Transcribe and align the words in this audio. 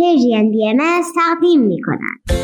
پرژین 0.00 0.50
بی 0.50 0.68
ام 0.68 0.78
تقدیم 1.14 1.60
می 1.60 1.80
کند. 1.82 2.40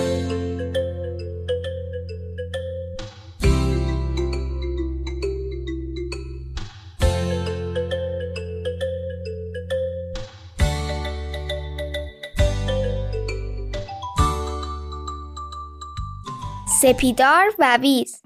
سپیدار 16.83 17.53
و 17.59 17.79
ویز 17.83 18.23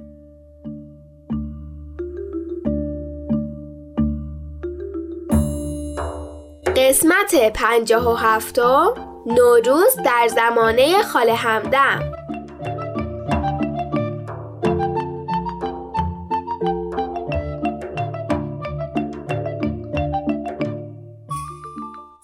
قسمت 6.76 7.52
پنجاه 7.54 8.12
و 8.12 8.14
هفتم 8.14 9.09
نوروز 9.26 9.96
در 10.04 10.28
زمانه 10.28 11.02
خاله 11.02 11.34
همدم 11.34 12.12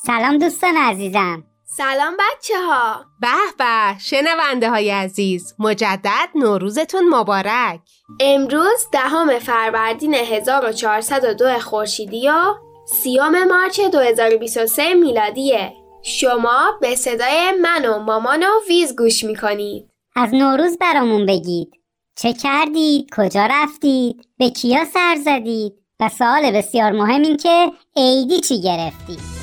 سلام 0.07 0.39
دوستان 0.39 0.77
عزیزم. 0.77 1.45
سلام 1.65 2.17
بچه 2.17 2.55
ها 2.61 3.05
به 3.21 3.29
به 3.59 3.99
شنونده 3.99 4.71
های 4.71 4.91
عزیز 4.91 5.55
مجدد 5.59 6.29
نوروزتون 6.35 7.09
مبارک. 7.09 7.81
امروز 8.21 8.87
دهم 8.93 9.39
فروردین 9.39 10.15
1402 10.15 11.59
خورشیدی 11.59 12.29
و 12.29 12.55
سیام 12.87 13.45
مارچ 13.49 13.81
2023 13.81 14.95
میلادیه. 14.95 15.86
شما 16.09 16.79
به 16.81 16.97
صدای 16.97 17.53
من 17.63 17.85
و 17.85 17.99
مامان 17.99 18.43
و 18.43 18.69
ویز 18.69 18.97
گوش 18.97 19.25
می‌کنید 19.25 19.91
از 20.17 20.35
نوروز 20.35 20.79
برامون 20.79 21.27
بگید 21.27 21.73
چه 22.17 22.33
کردید؟ 22.33 23.09
کجا 23.17 23.47
رفتید؟ 23.51 24.29
به 24.39 24.51
کیا 24.51 24.85
سر 24.85 25.17
زدید؟ 25.25 25.73
و 26.01 26.09
سوال 26.09 26.51
بسیار 26.51 26.93
مهم 26.93 27.23
این 27.23 27.37
که 27.37 27.73
عیدی 27.97 28.41
چی 28.41 28.61
گرفتید؟ 28.61 29.36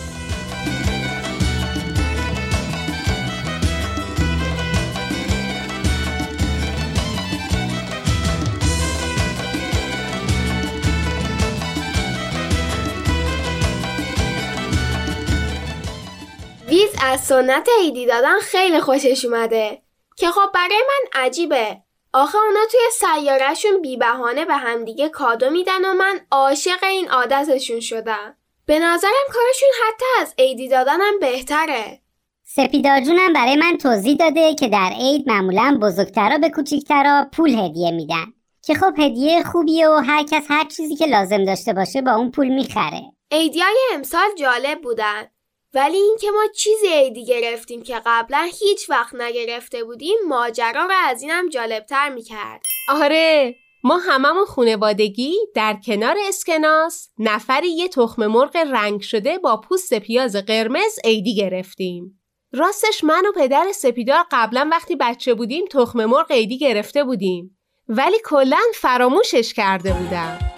ویز 16.83 16.95
از 17.03 17.19
سنت 17.19 17.69
عیدی 17.79 18.05
دادن 18.05 18.39
خیلی 18.39 18.79
خوشش 18.79 19.25
اومده. 19.25 19.81
که 20.17 20.27
خب 20.27 20.51
برای 20.53 20.83
من 20.87 21.21
عجیبه. 21.21 21.77
آخه 22.13 22.37
اونا 22.37 22.59
توی 22.71 22.79
سیارهشون 22.91 23.81
بی 23.81 23.97
بهانه 23.97 24.45
به 24.45 24.53
همدیگه 24.53 25.09
کادو 25.09 25.49
میدن 25.49 25.85
و 25.85 25.93
من 25.93 26.19
عاشق 26.31 26.83
این 26.83 27.09
عادتشون 27.09 27.79
شدم. 27.79 28.37
به 28.65 28.79
نظرم 28.79 29.11
کارشون 29.33 29.69
حتی 29.87 30.05
از 30.21 30.33
عیدی 30.37 30.67
دادنم 30.67 31.19
بهتره. 31.21 31.99
سپیدار 32.43 33.01
جونم 33.01 33.33
برای 33.33 33.55
من 33.55 33.77
توضیح 33.77 34.17
داده 34.17 34.55
که 34.55 34.67
در 34.67 34.91
عید 34.99 35.29
معمولا 35.29 35.77
بزرگترا 35.81 36.37
به 36.37 36.49
کوچیکترا 36.49 37.27
پول 37.33 37.59
هدیه 37.59 37.91
میدن. 37.91 38.33
که 38.65 38.73
خب 38.73 38.93
هدیه 38.99 39.43
خوبیه 39.43 39.89
و 39.89 39.93
هر 39.93 40.23
کس 40.23 40.45
هر 40.49 40.63
چیزی 40.63 40.95
که 40.95 41.05
لازم 41.05 41.45
داشته 41.45 41.73
باشه 41.73 42.01
با 42.01 42.11
اون 42.11 42.31
پول 42.31 42.47
می‌خره. 42.47 43.01
عیدیای 43.31 43.77
امسال 43.93 44.35
جالب 44.39 44.81
بودن. 44.81 45.32
ولی 45.73 45.97
اینکه 45.97 46.31
ما 46.31 46.43
چیزی 46.55 46.87
عیدی 46.87 47.25
گرفتیم 47.25 47.83
که 47.83 48.01
قبلا 48.05 48.49
هیچ 48.59 48.89
وقت 48.89 49.15
نگرفته 49.15 49.83
بودیم 49.83 50.17
ماجرا 50.27 50.85
رو 50.85 50.93
از 51.05 51.21
اینم 51.21 51.49
جالبتر 51.49 52.09
می‌کرد. 52.09 52.61
آره 52.89 53.55
ما 53.83 53.97
هممون 53.97 54.45
خونوادگی 54.45 55.35
در 55.55 55.77
کنار 55.85 56.15
اسکناس 56.27 57.09
نفری 57.19 57.69
یه 57.69 57.87
تخم 57.87 58.27
مرغ 58.27 58.55
رنگ 58.55 59.01
شده 59.01 59.37
با 59.37 59.61
پوست 59.61 59.93
پیاز 59.93 60.35
قرمز 60.35 60.99
عیدی 61.03 61.35
گرفتیم. 61.35 62.19
راستش 62.51 63.03
من 63.03 63.25
و 63.25 63.31
پدر 63.31 63.71
سپیدار 63.71 64.25
قبلا 64.31 64.69
وقتی 64.71 64.95
بچه 64.95 65.33
بودیم 65.33 65.65
تخم 65.71 66.05
مرغ 66.05 66.31
عیدی 66.31 66.57
گرفته 66.57 67.03
بودیم. 67.03 67.57
ولی 67.87 68.17
کلا 68.25 68.61
فراموشش 68.73 69.53
کرده 69.53 69.93
بودم. 69.93 70.52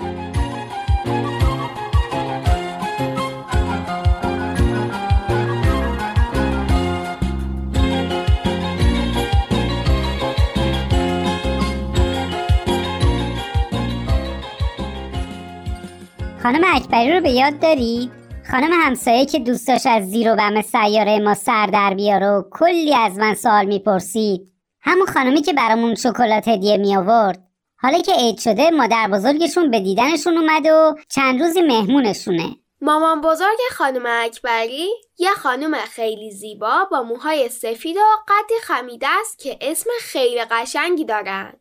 خانم 16.46 16.64
اکبری 16.76 17.14
رو 17.14 17.22
به 17.22 17.30
یاد 17.30 17.60
داری؟ 17.60 18.12
خانم 18.52 18.70
همسایه 18.72 19.26
که 19.26 19.40
دوست 19.40 19.68
داشت 19.68 19.88
از 19.88 20.10
زیر 20.10 20.34
و 20.34 20.36
بم 20.36 20.62
سیاره 20.62 21.20
ما 21.20 21.34
سر 21.34 21.66
در 21.66 21.94
بیاره 21.94 22.28
و 22.28 22.44
کلی 22.52 22.96
از 22.96 23.18
من 23.18 23.34
سوال 23.34 23.66
می‌پرسید. 23.66 24.52
همون 24.82 25.06
خانمی 25.06 25.42
که 25.42 25.54
برامون 25.54 25.96
شکلات 25.96 26.48
هدیه 26.48 26.78
می 26.78 26.98
آورد 26.98 27.48
حالا 27.78 28.00
که 28.00 28.12
عید 28.12 28.40
شده 28.40 28.72
مادر 28.72 29.08
بزرگشون 29.08 29.72
به 29.72 29.80
دیدنشون 29.80 30.38
اومد 30.38 30.66
و 30.66 30.96
چند 31.10 31.42
روزی 31.42 31.62
مهمونشونه. 31.62 32.56
مامان 32.82 33.22
بزرگ 33.22 33.60
خانم 33.72 34.06
اکبری 34.06 34.90
یه 35.18 35.32
خانم 35.32 35.76
خیلی 35.76 36.32
زیبا 36.32 36.88
با 36.92 37.04
موهای 37.04 37.50
سفید 37.50 37.98
و 37.98 38.02
قد 38.28 38.54
خمیده 38.64 39.08
است 39.22 39.40
که 39.40 39.58
اسم 39.62 39.90
خیلی 40.02 40.46
قشنگی 40.52 41.06
دارن. 41.06 41.54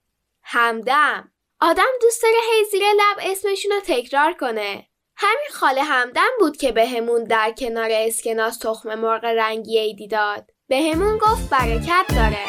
همدم. 0.43 1.34
آدم 1.67 1.93
دوست 2.03 2.23
داره 2.23 2.35
هی 2.53 2.65
زیر 2.71 2.83
لب 2.83 3.31
اسمشون 3.31 3.73
رو 3.73 3.81
تکرار 3.87 4.33
کنه. 4.33 4.87
همین 5.17 5.49
خاله 5.55 5.83
همدم 5.83 6.31
بود 6.39 6.57
که 6.57 6.73
بهمون 6.73 7.25
در 7.25 7.53
کنار 7.59 7.89
اسکناس 7.93 8.59
تخم 8.59 8.95
مرغ 8.95 9.25
رنگی 9.25 9.79
عیدی 9.79 10.09
داد 10.09 10.51
بهمون 10.69 11.19
گفت 11.19 11.51
برکت 11.51 12.07
داره. 12.09 12.45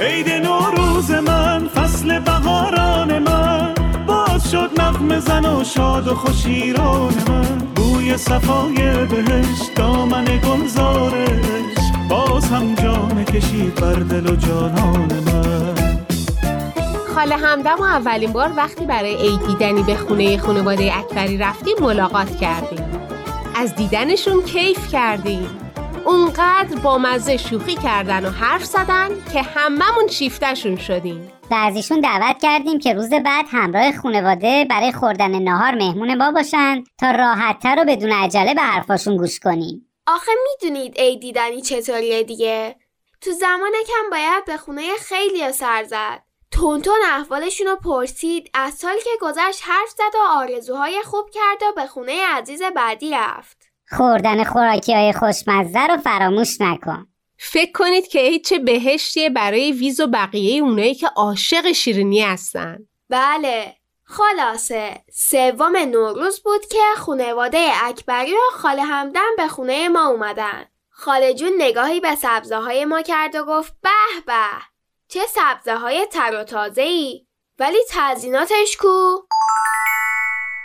عید 0.00 0.30
نوروز 0.30 1.10
من 1.10 1.68
فصل 1.68 2.18
بهاران 2.18 3.18
من. 3.18 3.74
باز 4.06 4.50
شد 4.50 4.80
نغم 4.80 5.20
زن 5.20 5.46
و 5.46 5.64
شاد 5.64 6.08
و 6.08 6.14
خوشیران 6.14 7.14
من. 7.28 7.58
بوی 7.58 8.16
صفای 8.16 9.06
بهش 9.06 9.60
دامن 9.76 10.24
گلزارش. 10.24 11.78
باز 12.10 12.44
هم 12.44 12.74
جام 12.74 13.24
کشید 13.24 13.74
بر 13.74 13.94
دل 13.94 14.32
و 14.32 14.36
جانان 14.36 15.12
من. 15.12 15.27
خاله 17.18 17.36
همدم 17.36 17.76
و 17.78 17.82
اولین 17.82 18.32
بار 18.32 18.52
وقتی 18.56 18.86
برای 18.86 19.16
عید 19.16 19.46
دیدنی 19.46 19.82
به 19.82 19.94
خونه 19.94 20.38
خانواده 20.38 20.98
اکبری 20.98 21.38
رفتیم 21.38 21.76
ملاقات 21.80 22.40
کردیم. 22.40 23.08
از 23.54 23.74
دیدنشون 23.74 24.42
کیف 24.42 24.92
کردیم. 24.92 25.72
اونقدر 26.04 26.76
با 26.82 26.98
مزه 26.98 27.36
شوخی 27.36 27.74
کردن 27.74 28.26
و 28.26 28.30
حرف 28.30 28.64
زدن 28.64 29.08
که 29.32 29.42
هممون 29.42 30.08
شیفتشون 30.10 30.76
شدیم. 30.76 31.32
و 31.50 31.54
از 31.54 31.76
ایشون 31.76 32.00
دعوت 32.00 32.42
کردیم 32.42 32.78
که 32.78 32.94
روز 32.94 33.10
بعد 33.10 33.44
همراه 33.48 33.92
خانواده 33.92 34.66
برای 34.70 34.92
خوردن 34.92 35.42
نهار 35.42 35.74
مهمون 35.74 36.14
ما 36.14 36.32
باشن 36.32 36.84
تا 36.98 37.10
راحتتر 37.10 37.76
و 37.78 37.84
بدون 37.84 38.12
عجله 38.12 38.54
به 38.54 38.62
حرفاشون 38.62 39.16
گوش 39.16 39.40
کنیم. 39.40 39.86
آخه 40.06 40.32
می‌دونید 40.44 40.98
عید 40.98 41.20
دیدنی 41.20 41.62
چطوریه 41.62 42.22
دیگه؟ 42.22 42.76
تو 43.20 43.32
زمان 43.32 43.72
کم 43.88 44.10
باید 44.10 44.44
به 44.46 44.56
خونه 44.56 44.82
خیلی 45.08 45.52
سر 45.52 45.84
زد. 45.84 46.27
تونتون 46.50 47.00
احوالشون 47.12 47.66
رو 47.66 47.76
پرسید. 47.76 48.50
از 48.54 48.74
سالی 48.74 49.00
که 49.04 49.10
گذشت 49.20 49.62
حرف 49.62 49.88
زد 49.88 50.14
و 50.14 50.38
آرزوهای 50.38 51.02
خوب 51.02 51.30
کرد 51.30 51.62
و 51.62 51.72
به 51.76 51.86
خونه 51.86 52.26
عزیز 52.26 52.62
بعدی 52.62 53.10
رفت. 53.10 53.68
خوردن 53.88 54.44
خوراکی 54.44 54.94
های 54.94 55.12
خوشمزه 55.12 55.86
رو 55.86 55.96
فراموش 55.96 56.60
نکن. 56.60 57.06
فکر 57.38 57.72
کنید 57.72 58.08
که 58.08 58.38
چه 58.38 58.58
بهشتیه 58.58 59.30
برای 59.30 59.72
ویز 59.72 60.00
و 60.00 60.06
بقیه 60.06 60.62
اونایی 60.62 60.94
که 60.94 61.06
عاشق 61.06 61.72
شیرینی 61.72 62.20
هستن. 62.20 62.78
بله. 63.10 63.74
خلاصه 64.04 65.04
سوم 65.12 65.76
نوروز 65.76 66.42
بود 66.42 66.66
که 66.66 66.78
خانواده 66.96 67.70
اکبری 67.82 68.32
و 68.32 68.38
خاله 68.52 68.82
همدم 68.82 69.30
به 69.36 69.48
خونه 69.48 69.88
ما 69.88 70.06
اومدن. 70.06 70.64
خاله 70.90 71.34
جون 71.34 71.52
نگاهی 71.58 72.00
به 72.00 72.14
سبزه 72.14 72.56
های 72.56 72.84
ما 72.84 73.02
کرد 73.02 73.34
و 73.34 73.44
گفت 73.44 73.74
به 73.82 73.90
به. 74.26 74.77
چه 75.10 75.20
سبزه 75.28 75.74
های 75.74 76.06
تر 76.12 76.40
و 76.40 76.44
تازه 76.44 76.82
ای 76.82 77.26
ولی 77.58 77.78
تزیناتش 77.90 78.76
کو؟ 78.80 79.16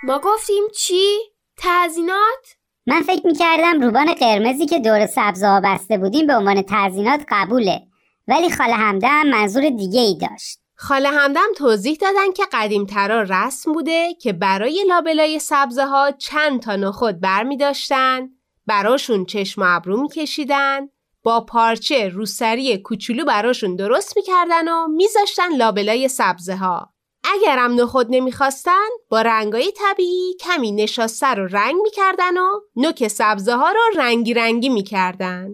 ما 0.04 0.20
گفتیم 0.20 0.64
چی؟ 0.76 1.20
تزینات؟ 1.58 2.56
من 2.88 3.02
فکر 3.02 3.28
می‌کردم 3.28 3.82
روبان 3.82 4.14
قرمزی 4.14 4.66
که 4.66 4.80
دور 4.80 5.06
سبزه 5.06 5.48
ها 5.48 5.62
بسته 5.64 5.98
بودیم 5.98 6.28
به 6.28 6.36
عنوان 6.36 6.64
تزینات 6.70 7.26
قبوله 7.30 7.82
ولی 8.28 8.52
خاله 8.52 8.74
همدم 8.74 9.28
منظور 9.28 9.70
دیگه 9.70 10.02
ای 10.02 10.18
داشت 10.18 10.60
خاله 10.76 11.10
همدم 11.10 11.48
توضیح 11.58 11.98
دادن 12.02 12.32
که 12.32 12.44
قدیمترا 12.54 13.22
رسم 13.22 13.74
بوده 13.74 14.14
که 14.14 14.34
برای 14.34 14.86
لابلای 14.88 15.40
سبزه 15.40 15.86
ها 15.86 16.12
چند 16.12 16.62
تا 16.62 16.76
نخود 16.76 17.20
بر 17.20 17.44
می 17.44 17.58
داشتن، 17.58 18.30
براشون 18.68 19.26
چشم 19.26 19.62
و 19.62 19.66
ابرو 19.68 20.02
می 20.02 20.10
کشیدن، 20.10 20.90
با 21.24 21.42
پارچه 21.42 22.10
روسری 22.10 22.78
کوچولو 22.78 23.26
براشون 23.26 23.76
درست 23.76 24.18
می‌کردن 24.18 24.68
و 24.68 24.88
میذاشتن 24.88 25.56
لابلای 25.56 26.08
سبزه 26.08 26.56
ها. 26.56 26.94
اگرم 27.24 27.82
نخود 27.82 28.08
نمی‌خواستن 28.10 28.90
با 29.10 29.22
رنگای 29.22 29.72
طبیعی 29.72 30.34
کمی 30.40 30.72
نشاسته 30.72 31.28
رو 31.28 31.48
رنگ 31.48 31.76
می‌کردن 31.84 32.38
و 32.38 32.60
نوک 32.76 33.08
سبزه 33.08 33.56
ها 33.56 33.72
رو 33.72 34.02
رنگی 34.02 34.34
رنگی 34.34 34.70
می‌کردن. 34.70 35.54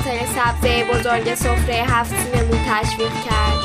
خاطر 0.00 0.26
سبزه 0.26 0.84
بزرگ 0.84 1.34
سفره 1.34 1.74
هفت 1.74 2.14
سینمون 2.16 2.58
تشویق 2.68 3.12
کرد 3.12 3.58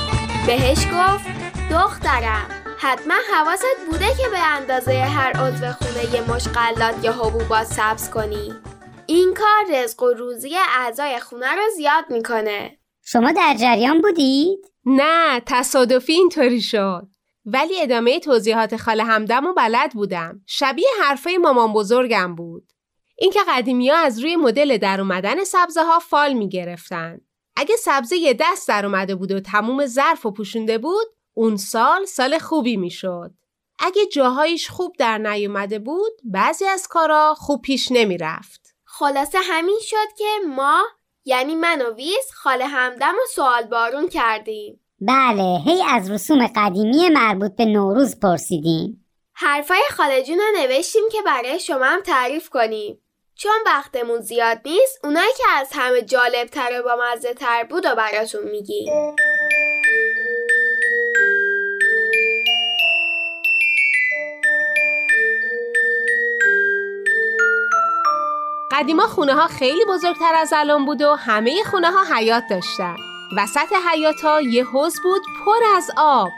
بهش 0.45 0.77
گفت 0.77 1.25
دخترم 1.71 2.45
حتما 2.77 3.13
حواست 3.33 3.77
بوده 3.91 4.05
که 4.05 4.29
به 4.31 4.39
اندازه 4.39 4.93
هر 4.93 5.31
عضو 5.31 5.65
خونه 5.71 6.15
یه 6.15 6.21
مشغلات 6.21 7.03
یا 7.03 7.13
حبوبات 7.13 7.63
سبز 7.63 8.09
کنی 8.09 8.53
این 9.05 9.33
کار 9.33 9.83
رزق 9.83 10.03
و 10.03 10.09
روزی 10.09 10.55
اعضای 10.79 11.19
خونه 11.19 11.51
رو 11.55 11.63
زیاد 11.77 12.05
می‌کنه 12.09 12.77
شما 13.05 13.31
در 13.31 13.55
جریان 13.59 14.01
بودید؟ 14.01 14.59
نه 14.85 15.41
تصادفی 15.45 16.13
اینطوری 16.13 16.61
شد. 16.61 17.07
ولی 17.45 17.81
ادامه 17.81 18.19
توضیحات 18.19 18.77
خاله 18.77 19.03
همدم 19.03 19.45
و 19.45 19.53
بلد 19.53 19.91
بودم. 19.93 20.41
شبیه 20.47 20.89
حرفای 21.03 21.37
مامان 21.37 21.73
بزرگم 21.73 22.35
بود. 22.35 22.71
اینکه 23.15 23.39
قدیمی 23.47 23.89
ها 23.89 23.97
از 23.97 24.19
روی 24.19 24.35
مدل 24.35 24.77
در 24.77 25.01
اومدن 25.01 25.43
سبزه 25.43 25.83
ها 25.83 25.99
فال 25.99 26.33
می 26.33 26.49
گرفتن. 26.49 27.21
اگه 27.55 27.75
سبزه 27.75 28.17
یه 28.17 28.37
دست 28.39 28.67
در 28.67 28.85
اومده 28.85 29.15
بود 29.15 29.31
و 29.31 29.39
تموم 29.39 29.85
ظرف 29.85 30.25
و 30.25 30.31
پوشونده 30.31 30.77
بود 30.77 31.07
اون 31.33 31.57
سال 31.57 32.05
سال 32.05 32.37
خوبی 32.37 32.77
می 32.77 32.91
شد. 32.91 33.31
اگه 33.79 34.05
جاهایش 34.05 34.69
خوب 34.69 34.95
در 34.99 35.17
نیومده 35.17 35.79
بود 35.79 36.11
بعضی 36.23 36.65
از 36.65 36.87
کارا 36.87 37.33
خوب 37.37 37.61
پیش 37.61 37.91
نمی 37.91 38.17
رفت. 38.17 38.75
خلاصه 38.85 39.37
همین 39.41 39.79
شد 39.81 40.17
که 40.17 40.25
ما 40.47 40.83
یعنی 41.25 41.55
من 41.55 41.81
و 41.81 41.93
ویس 41.95 42.31
خاله 42.33 42.65
همدم 42.65 43.13
و 43.13 43.27
سوال 43.35 43.63
بارون 43.63 44.09
کردیم 44.09 44.79
بله 45.01 45.59
هی 45.65 45.83
از 45.89 46.11
رسوم 46.11 46.47
قدیمی 46.55 47.09
مربوط 47.09 47.55
به 47.55 47.65
نوروز 47.65 48.19
پرسیدیم 48.19 49.05
حرفای 49.33 49.81
خاله 49.91 50.23
جون 50.23 50.37
رو 50.37 50.61
نوشتیم 50.61 51.03
که 51.11 51.17
برای 51.25 51.59
شما 51.59 51.85
هم 51.85 52.01
تعریف 52.01 52.49
کنیم 52.49 53.01
چون 53.37 53.55
وقتمون 53.65 54.21
زیاد 54.21 54.61
نیست 54.65 54.99
اونایی 55.03 55.31
که 55.37 55.43
از 55.53 55.69
همه 55.73 56.01
جالب 56.01 56.47
تر 56.47 56.79
و 56.79 56.83
با 56.83 56.97
مزه 57.03 57.33
تر 57.33 57.63
بود 57.63 57.85
و 57.85 57.95
براتون 57.95 58.43
میگیم 58.43 59.15
قدیما 68.71 69.07
خونه 69.07 69.33
ها 69.33 69.47
خیلی 69.47 69.85
بزرگتر 69.85 70.35
از 70.35 70.53
الان 70.55 70.85
بود 70.85 71.01
و 71.01 71.15
همه 71.15 71.63
خونه 71.63 71.91
ها 71.91 72.15
حیات 72.15 72.43
داشتن. 72.49 72.95
وسط 73.37 73.73
حیات 73.91 74.21
ها 74.23 74.41
یه 74.41 74.63
حوز 74.63 75.01
بود 75.03 75.21
پر 75.45 75.63
از 75.75 75.91
آب. 75.97 76.29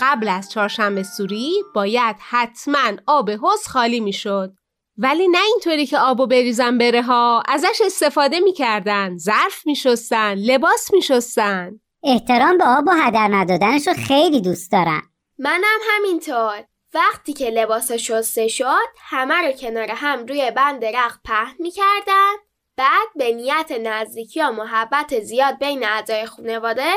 قبل 0.00 0.28
از 0.28 0.50
چهارشنبه 0.50 1.02
سوری 1.02 1.64
باید 1.74 2.16
حتما 2.30 2.92
آب 3.06 3.30
حوز 3.30 3.66
خالی 3.66 4.00
می‌شد. 4.00 4.59
ولی 5.02 5.28
نه 5.28 5.38
اینطوری 5.46 5.86
که 5.86 5.98
آبو 5.98 6.26
بریزن 6.26 6.78
بره 6.78 7.02
ها. 7.02 7.42
ازش 7.48 7.82
استفاده 7.84 8.40
می‌کردن. 8.40 9.16
ظرف 9.18 9.66
میشستن. 9.66 10.34
لباس 10.34 10.92
میشستن. 10.92 11.80
احترام 12.02 12.58
به 12.58 12.64
آب 12.64 12.84
و 12.86 12.90
هدر 12.90 13.28
ندادنش 13.30 13.88
رو 13.88 13.94
خیلی 13.94 14.40
دوست 14.40 14.72
دارم. 14.72 15.02
منم 15.38 15.78
همینطور. 15.90 16.64
وقتی 16.94 17.32
که 17.32 17.50
لباس 17.50 17.92
شسته 17.92 18.48
شد 18.48 18.88
همه 18.98 19.34
رو 19.34 19.52
کنار 19.52 19.90
هم 19.90 20.26
روی 20.26 20.50
بند 20.50 20.84
رخت 20.84 21.20
پهن 21.24 21.54
می‌کردن. 21.58 22.32
بعد 22.76 23.08
به 23.16 23.32
نیت 23.32 23.72
نزدیکی 23.82 24.42
و 24.42 24.50
محبت 24.50 25.20
زیاد 25.20 25.58
بین 25.58 25.84
اعضای 25.84 26.26
خانواده 26.26 26.92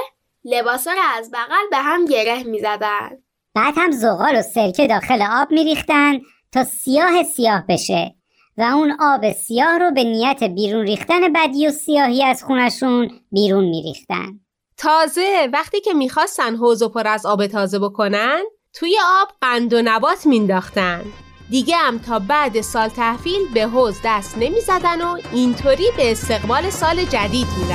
لباسا 0.46 0.92
رو 0.92 1.02
از 1.18 1.32
بغل 1.32 1.70
به 1.72 1.78
هم 1.78 2.06
گره 2.06 2.44
می‌زدن. 2.44 3.10
بعد 3.56 3.74
هم 3.78 3.92
زغال 3.92 4.36
و 4.36 4.42
سرکه 4.42 4.88
داخل 4.88 5.22
آب 5.32 5.52
میریختن. 5.52 6.20
تا 6.54 6.64
سیاه 6.64 7.24
سیاه 7.24 7.64
بشه 7.70 8.16
و 8.58 8.62
اون 8.62 8.98
آب 9.00 9.32
سیاه 9.32 9.78
رو 9.78 9.92
به 9.92 10.04
نیت 10.04 10.44
بیرون 10.44 10.86
ریختن 10.86 11.34
بدی 11.34 11.68
و 11.68 11.72
سیاهی 11.72 12.24
از 12.24 12.44
خونشون 12.44 13.12
بیرون 13.32 13.64
میریختن. 13.64 14.40
تازه 14.78 15.50
وقتی 15.54 15.82
که 15.82 15.94
می‌خواستن 15.94 16.56
حوض 16.56 16.82
و 16.82 16.90
پر 16.90 17.08
از 17.08 17.26
آب 17.26 17.48
تازه 17.48 17.80
بکنن 17.80 18.44
توی 18.74 18.98
آب 19.22 19.28
قند 19.42 19.74
و 19.74 19.82
نبات 19.84 20.26
مینداختن 20.26 21.02
دیگه 21.50 21.76
هم 21.76 22.00
تا 22.00 22.20
بعد 22.20 22.62
سال 22.62 22.90
تحویل 22.90 23.54
به 23.54 23.62
حوز 23.62 23.96
دست 24.06 24.38
نمی 24.38 24.62
زدن 24.62 25.02
و 25.02 25.18
اینطوری 25.34 25.88
به 25.98 26.12
استقبال 26.12 26.70
سال 26.70 27.06
جدید 27.06 27.48
می 27.60 27.68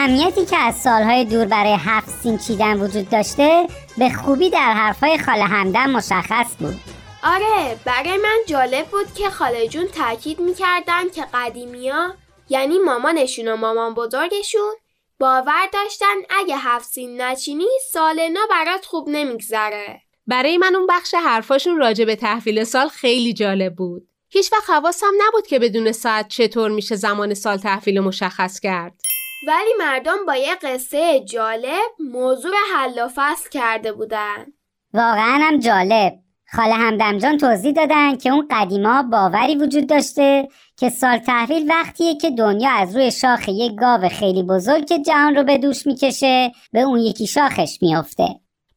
اهمیتی 0.00 0.44
که 0.44 0.58
از 0.58 0.76
سالهای 0.76 1.24
دور 1.24 1.46
برای 1.46 1.76
هفت 1.78 2.08
سین 2.22 2.38
چیدن 2.38 2.80
وجود 2.80 3.10
داشته 3.10 3.66
به 3.98 4.10
خوبی 4.10 4.50
در 4.50 4.72
حرفای 4.72 5.18
خاله 5.18 5.44
همدم 5.44 5.90
مشخص 5.90 6.46
بود. 6.58 6.80
آره 7.22 7.76
برای 7.84 8.16
من 8.16 8.38
جالب 8.46 8.86
بود 8.86 9.14
که 9.14 9.30
خاله 9.30 9.68
جون 9.68 9.86
تاکید 9.86 10.40
می‌کردن 10.40 11.08
که 11.14 11.24
قدیمیا 11.34 12.14
یعنی 12.50 12.78
مامانشون 12.78 13.48
و 13.48 13.56
مامان 13.56 13.94
بزرگشون 13.94 14.74
باور 15.20 15.68
داشتن 15.72 16.14
اگه 16.30 16.56
هفت 16.56 16.88
سین 16.88 17.20
نچینی 17.20 17.68
سال 17.92 18.28
نو 18.28 18.40
برات 18.50 18.86
خوب 18.86 19.08
نمیگذره 19.08 20.00
برای 20.26 20.58
من 20.58 20.74
اون 20.74 20.86
بخش 20.86 21.14
حرفاشون 21.14 21.76
راجع 21.76 22.04
به 22.04 22.16
تحویل 22.16 22.64
سال 22.64 22.88
خیلی 22.88 23.32
جالب 23.32 23.76
بود. 23.76 24.08
هیچ 24.28 24.52
وقت 24.52 24.70
حواسم 24.70 25.12
نبود 25.26 25.46
که 25.46 25.58
بدون 25.58 25.92
ساعت 25.92 26.28
چطور 26.28 26.70
میشه 26.70 26.96
زمان 26.96 27.34
سال 27.34 27.56
تحویل 27.56 28.00
مشخص 28.00 28.60
کرد. 28.60 29.00
ولی 29.46 29.70
مردم 29.78 30.26
با 30.26 30.36
یه 30.36 30.54
قصه 30.54 31.20
جالب 31.20 31.90
موضوع 31.98 32.54
حل 32.74 33.04
و 33.04 33.08
فصل 33.14 33.50
کرده 33.50 33.92
بودن 33.92 34.46
واقعا 34.94 35.38
هم 35.42 35.58
جالب 35.58 36.12
خاله 36.52 36.74
همدم 36.74 37.18
جان 37.18 37.38
توضیح 37.38 37.72
دادن 37.72 38.16
که 38.16 38.30
اون 38.30 38.48
قدیما 38.50 39.02
باوری 39.02 39.56
وجود 39.56 39.86
داشته 39.86 40.48
که 40.80 40.88
سال 40.90 41.18
تحویل 41.18 41.70
وقتیه 41.70 42.14
که 42.14 42.30
دنیا 42.30 42.70
از 42.70 42.96
روی 42.96 43.12
شاخ 43.12 43.48
یک 43.48 43.72
گاو 43.74 44.08
خیلی 44.08 44.42
بزرگ 44.42 44.88
که 44.88 44.98
جهان 44.98 45.36
رو 45.36 45.42
به 45.42 45.58
دوش 45.58 45.86
می‌کشه 45.86 46.52
به 46.72 46.80
اون 46.80 47.00
یکی 47.00 47.26
شاخش 47.26 47.78
میافته. 47.82 48.28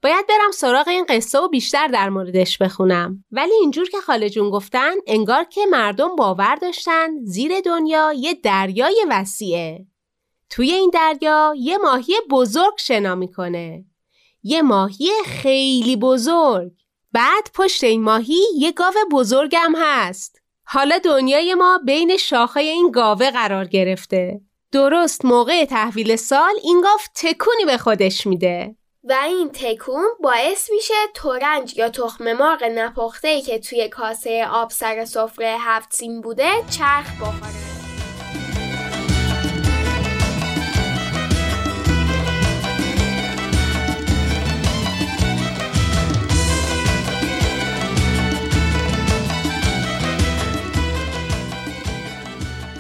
باید 0.02 0.26
برم 0.30 0.52
سراغ 0.52 0.88
این 0.88 1.06
قصه 1.10 1.40
و 1.40 1.48
بیشتر 1.48 1.88
در 1.88 2.10
موردش 2.10 2.58
بخونم. 2.58 3.24
ولی 3.32 3.54
اینجور 3.54 3.90
که 3.90 3.98
خاله 3.98 4.30
جون 4.30 4.50
گفتن 4.50 4.92
انگار 5.08 5.44
که 5.44 5.62
مردم 5.72 6.16
باور 6.16 6.56
داشتن 6.56 7.10
زیر 7.24 7.52
دنیا 7.66 8.14
یه 8.14 8.34
دریای 8.34 9.06
وسیعه. 9.10 9.86
توی 10.50 10.72
این 10.72 10.92
دریا 10.94 11.54
یه 11.58 11.78
ماهی 11.78 12.14
بزرگ 12.30 12.74
شنا 12.78 13.16
می‌کنه. 13.16 13.86
یه 14.44 14.62
ماهی 14.62 15.10
خیلی 15.26 15.96
بزرگ. 15.96 16.72
بعد 17.14 17.44
پشت 17.54 17.84
این 17.84 18.02
ماهی 18.02 18.42
یه 18.58 18.72
گاو 18.72 18.94
بزرگم 19.12 19.74
هست. 19.78 20.43
حالا 20.66 20.98
دنیای 20.98 21.56
ما 21.56 21.80
بین 21.86 22.18
شاخهای 22.18 22.70
این 22.70 22.92
گاوه 22.92 23.32
قرار 23.32 23.66
گرفته. 23.66 24.42
درست 24.72 25.26
موقع 25.26 25.66
تحویل 25.66 26.16
سال 26.16 26.54
این 26.64 26.82
گاو 26.82 27.00
تکونی 27.16 27.66
به 27.66 27.78
خودش 27.78 28.28
میده. 28.28 28.76
و 29.04 29.14
این 29.26 29.50
تکون 29.50 30.06
باعث 30.20 30.70
میشه 30.72 30.94
تورنج 31.14 31.78
یا 31.78 31.90
تخم 31.90 32.34
مرغ 32.34 32.64
نپخته 32.64 33.42
که 33.42 33.60
توی 33.60 33.90
کاسه 33.90 34.48
آب 34.52 34.72
سر 34.72 35.06
سفره 35.06 35.56
هفت 35.60 35.94
سین 35.94 36.22
بوده 36.22 36.50
چرخ 36.70 37.22
بخوره. 37.22 37.73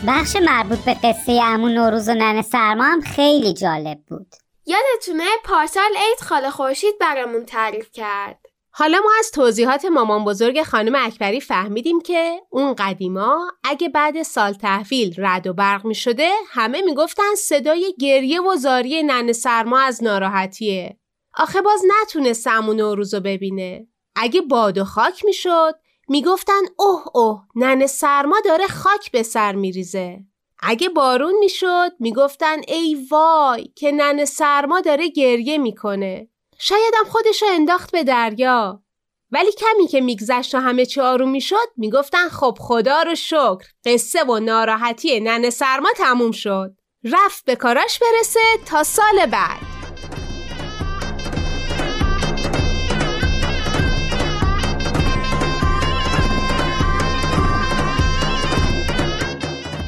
بخش 0.07 0.35
مربوط 0.35 0.79
به 0.79 0.93
قصه 0.93 1.31
امون 1.43 1.73
نوروز 1.73 2.09
و 2.09 2.13
ننه 2.13 2.41
سرما 2.41 2.83
هم 2.83 3.01
خیلی 3.01 3.53
جالب 3.53 3.99
بود 4.07 4.35
یادتونه 4.65 5.23
پارسال 5.43 5.91
عید 5.97 6.19
خاله 6.21 6.49
خورشید 6.49 6.93
برامون 6.99 7.45
تعریف 7.45 7.91
کرد 7.91 8.39
حالا 8.71 8.97
ما 9.03 9.11
از 9.19 9.31
توضیحات 9.31 9.85
مامان 9.85 10.25
بزرگ 10.25 10.63
خانم 10.63 10.95
اکبری 10.95 11.41
فهمیدیم 11.41 12.01
که 12.01 12.41
اون 12.49 12.75
قدیما 12.77 13.47
اگه 13.63 13.89
بعد 13.89 14.23
سال 14.23 14.53
تحویل 14.53 15.15
رد 15.17 15.47
و 15.47 15.53
برق 15.53 15.85
می 15.85 15.95
شده 15.95 16.29
همه 16.47 16.81
می‌گفتن 16.81 17.35
صدای 17.37 17.95
گریه 17.99 18.41
و 18.41 18.55
زاری 18.55 19.03
نن 19.03 19.31
سرما 19.31 19.79
از 19.79 20.03
ناراحتیه. 20.03 20.97
آخه 21.33 21.61
باز 21.61 21.81
نتونست 22.01 22.47
همون 22.47 22.75
نوروز 22.75 23.13
رو 23.13 23.19
ببینه. 23.19 23.87
اگه 24.15 24.41
باد 24.41 24.77
و 24.77 24.83
خاک 24.83 25.25
می‌شد 25.25 25.75
می‌گفتن 26.13 26.61
اوه 26.79 27.03
اوه 27.13 27.43
نن 27.55 27.87
سرما 27.87 28.35
داره 28.45 28.67
خاک 28.67 29.11
به 29.11 29.23
سر 29.23 29.55
میریزه. 29.55 30.19
اگه 30.59 30.89
بارون 30.89 31.33
می‌شد 31.39 31.91
می‌گفتن 31.99 32.61
ای 32.67 33.07
وای 33.11 33.71
که 33.75 33.91
نن 33.91 34.25
سرما 34.25 34.81
داره 34.81 35.07
گریه 35.07 35.57
می‌کنه. 35.57 36.27
شایدم 36.59 37.09
خودش 37.09 37.41
رو 37.41 37.47
انداخت 37.51 37.91
به 37.91 38.03
دریا. 38.03 38.83
ولی 39.31 39.51
کمی 39.51 39.87
که 39.87 40.01
میگذشت 40.01 40.55
و 40.55 40.57
همه 40.57 40.85
چی 40.85 41.01
آروم 41.01 41.29
می‌شد 41.29 41.67
می‌گفتن 41.77 42.29
خب 42.29 42.57
خدا 42.59 43.01
رو 43.01 43.15
شکر 43.15 43.65
قصه 43.85 44.23
و 44.23 44.39
ناراحتی 44.39 45.19
نن 45.19 45.49
سرما 45.49 45.89
تموم 45.97 46.31
شد. 46.31 46.75
رفت 47.03 47.45
به 47.45 47.55
کاراش 47.55 47.99
برسه 47.99 48.57
تا 48.65 48.83
سال 48.83 49.25
بعد. 49.25 49.72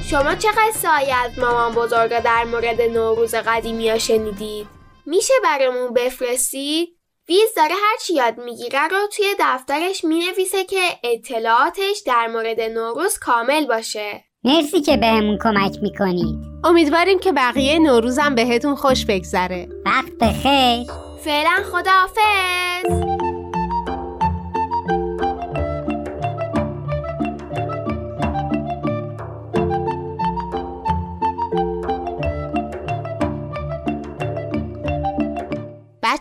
شما 0.10 0.36
چه 0.36 0.48
قصه 0.58 0.88
از 0.90 1.40
مامان 1.40 1.74
بزرگا 1.74 2.20
در 2.20 2.44
مورد 2.44 2.82
نوروز 2.82 3.36
قدیمی 3.36 3.90
ها 3.90 3.98
شنیدید؟ 3.98 4.68
میشه 5.06 5.34
برامون 5.44 5.94
بفرستید؟ 5.94 6.90
ویز 7.30 7.50
داره 7.56 7.76
هرچی 7.90 8.14
یاد 8.14 8.38
می‌گیره 8.38 8.88
رو 8.88 8.98
توی 9.16 9.26
دفترش 9.40 10.04
می‌نویسه 10.04 10.64
که 10.64 10.82
اطلاعاتش 11.04 12.04
در 12.06 12.28
مورد 12.28 12.62
نوروز 12.62 13.20
کامل 13.20 13.66
باشه. 13.66 14.24
مرسی 14.44 14.82
که 14.82 14.98
بهمون 14.98 15.38
کمک 15.44 15.76
می‌کنید. 15.82 16.36
امیدواریم 16.64 17.20
که 17.20 17.32
بقیه 17.32 17.80
نوروزم 17.80 18.36
بهتون 18.36 18.76
خوش 18.76 19.06
بگذره. 19.06 19.70
وقت 19.86 20.12
بخیر. 20.22 20.92
فعلا 21.24 21.64
خداحافظ. 21.72 23.15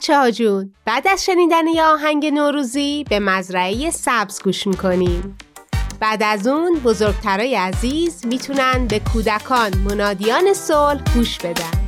بچه 0.04 0.16
ها 0.48 0.64
بعد 0.84 1.08
از 1.08 1.24
شنیدن 1.24 1.66
یه 1.66 1.84
آهنگ 1.84 2.26
نوروزی 2.26 3.04
به 3.08 3.18
مزرعه 3.18 3.90
سبز 3.90 4.42
گوش 4.42 4.66
می‌کنیم. 4.66 5.38
بعد 6.00 6.22
از 6.22 6.46
اون 6.46 6.74
بزرگترای 6.74 7.54
عزیز 7.54 8.26
می‌تونن 8.26 8.86
به 8.86 8.98
کودکان 8.98 9.78
منادیان 9.78 10.52
صلح 10.52 11.02
گوش 11.14 11.38
بدن. 11.38 11.83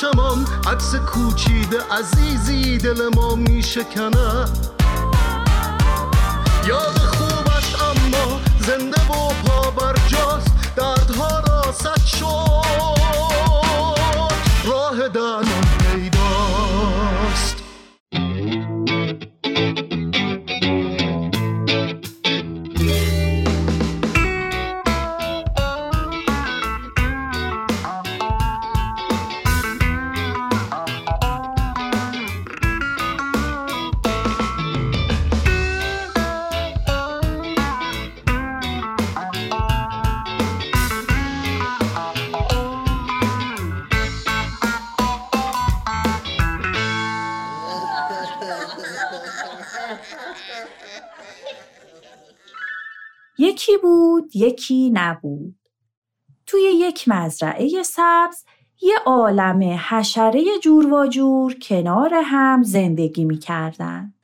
چمان 0.00 0.46
عکس 0.66 0.94
کوچیده 0.94 1.78
عزیزی 1.90 2.78
دل 2.78 3.08
ما 3.14 3.34
می 3.34 3.62
شکنه 3.62 4.44
یاد 6.66 6.98
خوبش 6.98 7.74
اما 7.82 8.40
زنده 8.66 9.00
و 9.00 9.43
یکی 54.44 54.90
نبود 54.94 55.54
توی 56.46 56.60
یک 56.60 57.08
مزرعه 57.08 57.82
سبز 57.82 58.44
یه 58.82 58.98
عالم 59.06 59.78
حشره 59.88 60.44
جور 60.62 60.92
و 60.92 61.06
جور 61.06 61.54
کنار 61.54 62.14
هم 62.14 62.62
زندگی 62.62 63.24
می 63.24 63.38
کردن. 63.38 64.14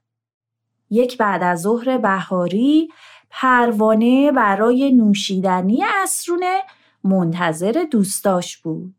یک 0.91 1.17
بعد 1.17 1.43
از 1.43 1.61
ظهر 1.61 1.99
بهاری 1.99 2.89
پروانه 3.31 4.33
برای 4.33 4.93
نوشیدنی 4.93 5.85
اسرونه 5.85 6.63
منتظر 7.05 7.87
دوستاش 7.91 8.57
بود. 8.57 8.95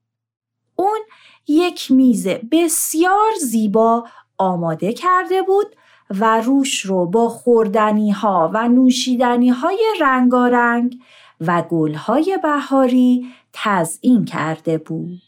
اون 0.75 0.99
یک 1.47 1.91
میز 1.91 2.27
بسیار 2.27 3.31
زیبا 3.41 4.07
آماده 4.37 4.93
کرده 4.93 5.41
بود 5.41 5.75
و 6.19 6.41
روش 6.41 6.85
رو 6.85 7.05
با 7.05 7.29
خوردنی 7.29 8.11
ها 8.11 8.51
و 8.53 8.67
نوشیدنی 8.67 9.49
های 9.49 9.93
رنگارنگ 10.01 10.95
و 11.41 11.61
گل 11.61 11.93
های 11.93 12.39
بهاری 12.43 13.25
تزئین 13.53 14.25
کرده 14.25 14.77
بود. 14.77 15.21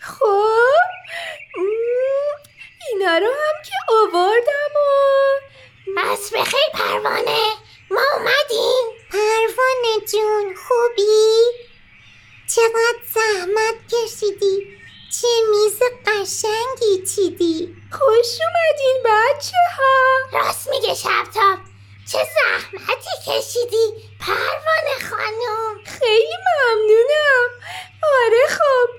خب 0.00 0.86
اینا 2.88 3.18
رو 3.18 3.26
هم 3.26 3.62
که 3.64 3.92
آوردم 3.92 4.72
و 4.76 4.86
بس 5.96 6.32
بخیر 6.34 6.68
پروانه 6.74 7.40
ما 7.90 8.00
اومدیم 8.16 8.86
پروانه 9.10 10.06
جون 10.12 10.54
خوبی؟ 10.54 11.66
چقدر 12.54 12.98
زحمت 13.14 13.74
کشیدی 13.92 14.76
چه 15.20 15.28
میز 15.50 15.78
قشنگی 16.06 17.06
چیدی؟ 17.14 17.76
خوش 17.92 18.38
اومدین 18.40 19.02
بچه 19.04 19.56
ها 19.76 20.16
راست 20.32 20.70
میگه 20.70 20.94
شبتاب. 20.94 21.58
چه 22.12 22.18
زحمتی 22.34 23.10
کشیدی 23.26 24.10
پروانه 24.20 25.10
خانم. 25.10 25.84
خیلی 25.84 26.36
ممنونم. 26.46 27.48
آره 28.02 28.46
خب 28.48 28.90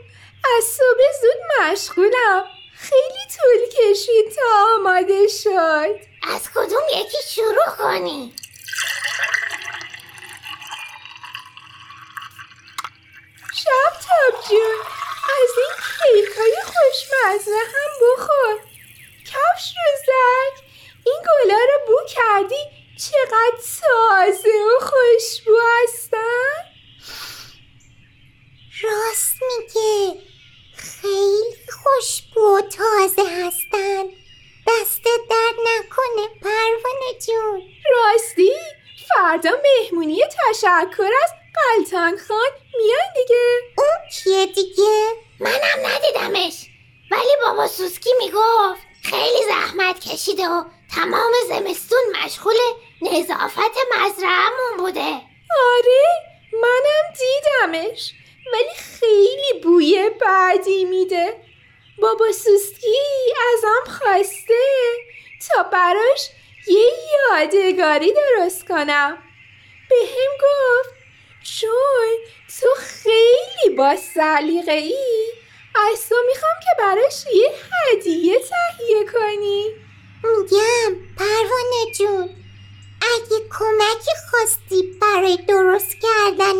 از 0.57 0.63
صبح 0.63 1.01
زود 1.21 1.69
مشغولم. 1.71 2.45
خیلی 2.73 3.25
طول 3.37 3.79
کشید 3.79 4.35
تا 4.35 4.75
آماده 4.75 5.27
شد. 5.27 5.95
از 6.33 6.49
کدوم 6.55 6.83
یکی 6.93 7.17
شروع 7.29 7.75
کنی؟ 7.77 8.33
شب 13.53 13.99
تاب 14.07 14.49
جون 14.49 15.06
از 15.29 15.49
این 15.57 15.75
کیک 15.77 16.37
های 16.37 16.55
خوشمزه 16.63 17.51
هم 17.51 17.91
بخور. 18.01 18.59
کفش 19.25 19.73
رو 19.77 19.97
زد. 20.05 20.63
این 21.05 21.21
گلا 21.27 21.57
رو 21.57 21.87
بو 21.87 21.99
کردی. 22.07 22.63
چقدر 22.99 23.57
تازه 23.57 24.49
و 24.49 24.79
خوشبو 24.79 25.57
هستن. 25.83 26.53
راست 28.83 29.35
میگه. 29.41 30.19
خیلی 30.77 31.55
خوشبو 31.83 32.57
و 32.57 32.61
تازه 32.61 33.21
هستن. 33.21 34.03
دست 34.67 35.03
در 35.29 35.53
نکنه 35.65 36.39
پروانه 36.41 37.19
جون. 37.25 37.61
راستی 37.91 38.51
فردا 39.09 39.51
مهمونی 39.63 40.23
تشکر 40.23 41.11
از 41.23 41.31
قلتان 41.57 42.17
خان. 42.17 42.51
میان 42.77 43.13
دیگه. 43.15 43.61
کیه 44.11 44.45
دیگه؟ 44.45 45.11
منم 45.39 45.85
ندیدمش. 45.85 46.65
ولی 47.11 47.35
بابا 47.41 47.67
سوسکی 47.67 48.09
می‌گفت 48.19 48.81
خیلی 49.03 49.45
زحمت 49.45 49.99
کشیده 49.99 50.47
و 50.47 50.63
تمام 50.95 51.31
زمستون 51.47 51.99
مشغول 52.23 52.55
نظافت 53.01 53.77
مزرعهمون 53.95 54.77
بوده. 54.77 55.21
آره 55.73 56.03
منم 56.53 57.13
دیدمش. 57.17 58.13
ولی 58.53 58.75
خیلی 58.99 59.61
بوی 59.63 60.09
بعدی 60.21 60.85
میده. 60.85 61.43
بابا 62.01 62.31
سوسکی 62.31 62.97
ازم 63.53 63.91
خواسته 63.99 64.63
تا 65.47 65.63
براش 65.63 66.29
یه 66.67 66.91
یادگاری 67.31 68.13
درست 68.13 68.67
کنم. 68.67 69.17
به 69.89 69.95
هم 69.95 70.37
گفت 70.41 70.96
چون 71.55 72.17
تو 72.61 72.67
خیلی 72.77 73.75
با 73.75 73.95
سلیقه 73.95 74.71
ای 74.71 75.31
از 75.91 76.09
تو 76.09 76.15
می‌خوام 76.27 76.53
که 76.63 76.69
براش 76.79 77.25
یه 77.33 77.51
هدیه 77.71 78.39
تهیه 78.39 79.05
کنی. 79.13 79.65
میگم 80.23 80.95
پروانه 81.17 81.91
جون. 81.97 82.29
اگه 83.01 83.45
کمکی 83.59 84.11
خواستی 84.29 84.99
برای 85.01 85.37
درست 85.37 85.95
کردن 86.01 86.55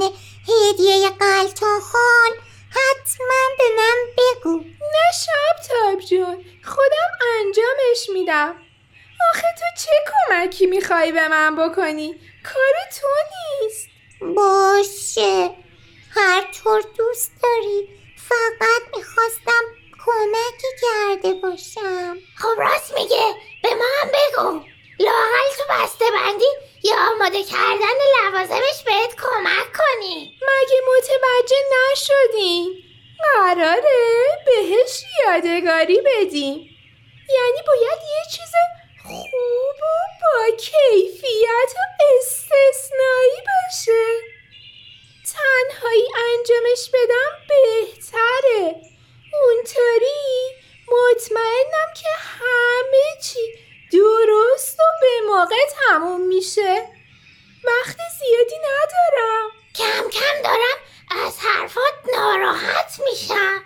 هدیه 0.48 1.10
قلتان 1.10 1.80
خان 1.80 2.32
حتما 2.70 3.44
به 3.58 3.64
من 3.78 3.98
بگو. 4.18 4.58
نه 4.82 5.12
شب 5.26 5.68
تاب 5.68 6.00
جون 6.00 6.46
خودم 6.64 7.10
انجامش 7.40 8.10
میدم. 8.14 8.56
آخه 9.34 9.48
تو 9.60 9.66
چه 9.84 9.92
کمکی 10.12 10.66
می‌خوای 10.66 11.12
به 11.12 11.28
من 11.28 11.56
بکنی؟ 11.56 12.16
کار 12.44 12.74
تو 13.02 13.08
نیست. 13.62 13.97
باشه. 14.22 15.56
هر 16.16 16.42
طور 16.64 16.82
دوست 16.98 17.32
داری. 17.44 17.88
فقط 18.30 18.98
می‌خواستم 18.98 19.64
کمکی 20.06 20.68
کرده 20.82 21.34
باشم. 21.34 22.18
خب 22.38 22.62
راست 22.62 22.94
میگه. 22.98 23.36
به 23.64 23.70
ما 23.76 23.86
هم 24.02 24.08
بگو. 24.08 24.66
لاغل 25.00 25.50
تو 25.58 25.64
بسته 25.70 26.06
بندی 26.12 26.46
یا 26.84 26.96
آماده 27.14 27.44
کردن 27.44 27.98
لوازمش 28.24 28.84
بهت 28.86 29.16
کمک 29.16 29.74
کنی. 29.78 30.34
مگه 30.42 30.82
متوجه 30.98 31.56
نشدین 31.74 32.84
قراره 33.20 34.44
بهش 34.46 35.04
یادگاری 35.26 36.02
بدیم. 36.02 36.70
یعنی 37.30 37.62
باید 37.68 38.00
یه 38.02 38.32
چیز 38.32 38.52
خوب 39.08 39.80
و 39.82 39.96
با 40.22 40.56
کیفیت 40.58 41.72
و 41.76 42.04
استثنایی 42.16 43.40
باشه. 43.48 44.06
تنهایی 45.34 46.08
انجامش 46.16 46.90
بدم 46.94 47.32
بهتره. 47.48 48.76
اونطوری 49.34 50.56
مطمئنم 50.88 51.94
که 52.02 52.10
همه 52.20 53.22
چی 53.24 53.40
درست 53.92 54.80
و 54.80 54.84
به 55.02 55.28
موقع 55.28 55.56
تموم 55.70 56.22
میشه. 56.22 56.88
وقت 57.64 57.98
زیادی 58.20 58.58
ندارم. 58.58 59.50
کم 59.76 60.10
کم 60.10 60.42
دارم 60.44 60.78
از 61.26 61.40
حرفات 61.40 61.94
ناراحت 62.16 63.00
میشم. 63.00 63.64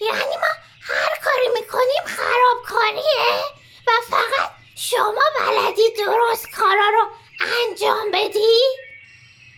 یعنی 0.00 0.36
ما 0.36 0.52
هر 0.82 1.16
کاری 1.24 1.48
می‌کنیم 1.48 2.04
خرابکاریه. 2.06 3.57
و 3.88 4.10
فقط 4.10 4.50
شما 4.76 5.22
بلدی 5.40 5.90
درست 5.98 6.50
کارا 6.56 6.88
رو 6.94 7.08
انجام 7.40 8.10
بدی؟ 8.10 8.60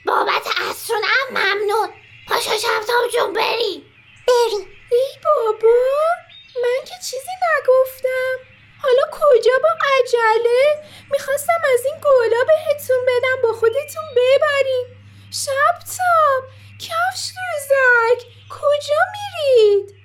بابت 0.06 0.46
هم 0.46 1.30
ممنون. 1.30 1.88
پاشا 2.28 2.58
شبتاب 2.58 3.08
جون 3.12 3.32
بریم 3.32 3.82
بریم 4.26 4.68
ای 4.92 5.06
بابا 5.24 5.68
من 6.62 6.84
که 6.84 6.94
چیزی 7.04 7.32
نگفتم. 7.42 8.36
حالا 8.82 9.02
کجا 9.12 9.52
با 9.62 9.68
عجله؟ 9.68 10.84
می‌خواستم 11.10 11.60
از 11.74 11.84
این 11.84 11.94
گلا 12.04 12.44
بهتون 12.44 13.06
بدم 13.06 13.42
با 13.42 13.52
خودتون 13.52 14.04
ببریم 14.16 14.86
شبتاب 15.30 16.42
کفش 16.78 17.32
دوزک 17.36 18.26
کجا 18.50 19.00
میرید؟ 19.14 19.99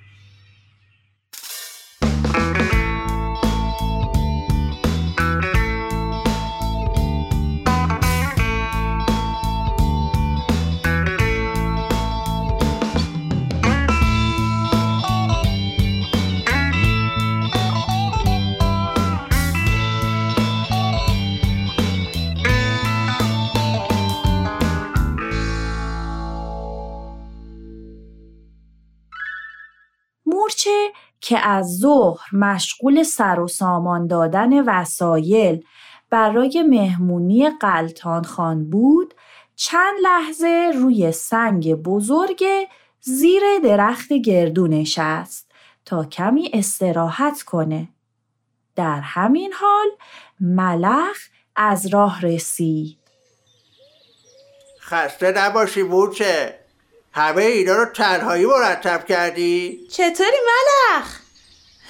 مورچه 30.66 30.92
که 31.20 31.38
از 31.38 31.78
ظهر 31.78 32.26
مشغول 32.32 33.02
سر 33.02 33.40
و 33.40 33.48
سامان 33.48 34.06
دادن 34.06 34.64
وسایل 34.64 35.64
برای 36.10 36.62
مهمونی 36.62 37.50
قلتان 37.50 38.24
خان 38.24 38.70
بود 38.70 39.14
چند 39.56 39.94
لحظه 40.02 40.72
روی 40.74 41.12
سنگ 41.12 41.74
بزرگ 41.74 42.44
زیر 43.00 43.42
درخت 43.64 44.12
گردو 44.12 44.66
نشست 44.66 45.52
تا 45.84 46.04
کمی 46.04 46.50
استراحت 46.52 47.42
کنه. 47.42 47.88
در 48.76 49.00
همین 49.00 49.52
حال 49.52 49.88
ملخ 50.40 51.16
از 51.56 51.86
راه 51.86 52.22
رسید. 52.22 52.98
خسته 54.80 55.32
نباشی 55.36 55.82
موچه 55.82 56.65
همه 57.16 57.42
اینا 57.42 57.74
رو 57.74 57.84
تنهایی 57.84 58.46
مرتب 58.46 59.06
کردی؟ 59.06 59.86
چطوری 59.92 60.36
ملخ؟ 60.46 61.20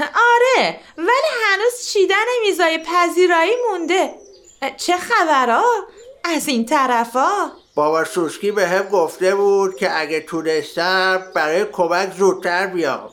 آره 0.00 0.80
ولی 0.98 1.28
هنوز 1.44 1.88
چیدن 1.88 2.24
میزای 2.46 2.78
پذیرایی 2.78 3.52
مونده 3.70 4.14
چه 4.76 4.96
خبرها؟ 4.96 5.64
از 6.24 6.48
این 6.48 6.66
طرفا؟ 6.66 7.52
بابا 7.74 8.04
سوسکی 8.04 8.50
به 8.50 8.68
هم 8.68 8.88
گفته 8.88 9.34
بود 9.34 9.76
که 9.76 10.00
اگه 10.00 10.20
تونستم 10.20 11.32
برای 11.34 11.64
کمک 11.64 12.12
زودتر 12.12 12.66
بیام 12.66 13.10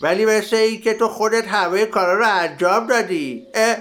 ولی 0.00 0.26
مثل 0.26 0.56
این 0.56 0.80
که 0.80 0.94
تو 0.94 1.08
خودت 1.08 1.48
همه 1.48 1.86
کارا 1.86 2.18
رو 2.18 2.26
انجام 2.28 2.86
دادی 2.86 3.46
اه 3.54 3.76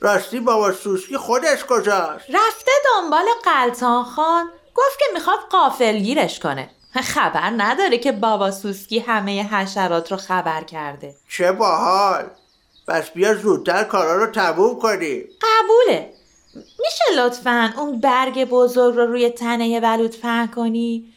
راستی 0.00 0.40
بابا 0.40 0.72
سوسکی 0.72 1.16
خودش 1.16 1.64
کجاست؟ 1.64 2.24
رفته 2.28 2.72
دنبال 2.84 3.24
قلتان 3.44 4.04
خان 4.04 4.50
گفت 4.74 4.98
که 4.98 5.04
می‌خواد 5.14 5.38
قافلگیرش 5.50 6.40
کنه 6.40 6.70
خبر 7.00 7.52
نداره 7.56 7.98
که 7.98 8.12
بابا 8.12 8.50
سوسکی 8.50 8.98
همه 8.98 9.42
حشرات 9.42 10.12
رو 10.12 10.18
خبر 10.18 10.62
کرده. 10.62 11.14
چه 11.28 11.52
باحال. 11.52 12.24
پس 12.88 13.10
بیا 13.10 13.34
زودتر 13.34 13.84
کارا 13.84 14.24
رو 14.24 14.26
تموم 14.26 14.78
کنیم 14.78 15.24
قبوله. 15.42 16.12
میشه 16.54 17.20
لطفا 17.20 17.74
اون 17.76 18.00
برگ 18.00 18.44
بزرگ 18.44 18.96
رو 18.96 19.06
روی 19.06 19.30
تنه 19.30 19.80
بلوط 19.80 20.16
پهن 20.16 20.46
کنی؟ 20.46 21.12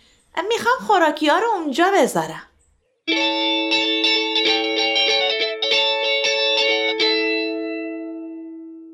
می‌خوام 0.50 0.76
خوراکی 0.88 1.28
ها 1.28 1.40
رو 1.40 1.48
اونجا 1.56 1.86
بذارم. 2.02 2.44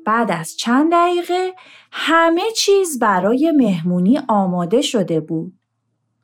بعد 0.06 0.30
از 0.30 0.56
چند 0.56 0.92
دقیقه 0.92 1.52
همه 1.92 2.50
چیز 2.56 2.98
برای 2.98 3.52
مهمونی 3.56 4.20
آماده 4.28 4.82
شده 4.82 5.20
بود. 5.20 5.52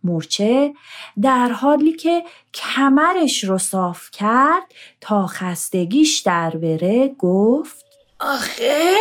مورچه 0.05 0.75
در 1.23 1.49
حالی 1.49 1.93
که 1.93 2.25
کمرش 2.55 3.45
رو 3.45 3.59
صاف 3.59 4.11
کرد 4.11 4.63
تا 5.01 5.27
خستگیش 5.27 6.19
در 6.19 6.51
بره 6.51 7.09
گفت 7.19 7.85
آخه 8.21 8.95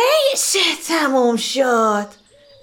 چه 0.52 0.60
تموم 0.88 1.36
شد. 1.36 2.06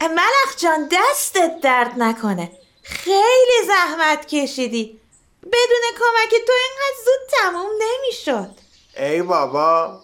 ملخ 0.01 0.57
جان 0.57 0.89
دستت 0.91 1.59
درد 1.61 1.93
نکنه. 1.97 2.51
خیلی 2.83 3.67
زحمت 3.67 4.25
کشیدی. 4.25 4.99
بدون 5.43 5.83
کمک 5.99 6.29
تو 6.47 6.53
اینقدر 6.53 6.97
زود 7.05 7.29
تموم 7.31 7.69
نمی‌شد. 7.81 8.49
ای 8.97 9.21
بابا 9.21 9.99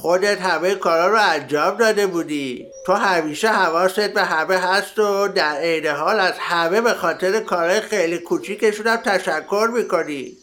خودت 0.00 0.40
همه 0.40 0.74
کارا 0.74 1.08
رو 1.08 1.18
انجام 1.20 1.76
داده 1.76 2.06
بودی. 2.06 2.66
تو 2.86 2.92
همیشه 2.92 3.48
حواست 3.48 4.00
به 4.00 4.22
همه 4.22 4.56
هست 4.56 4.98
و 4.98 5.28
در 5.28 5.56
عین 5.56 5.86
حال 5.86 6.20
از 6.20 6.34
همه 6.38 6.80
به 6.80 6.92
خاطر 6.92 7.40
کارهای 7.40 7.80
خیلی 7.80 8.18
کوچیکشون 8.18 8.86
هم 8.86 8.96
تشکر 8.96 9.68
می‌کنی. 9.72 10.36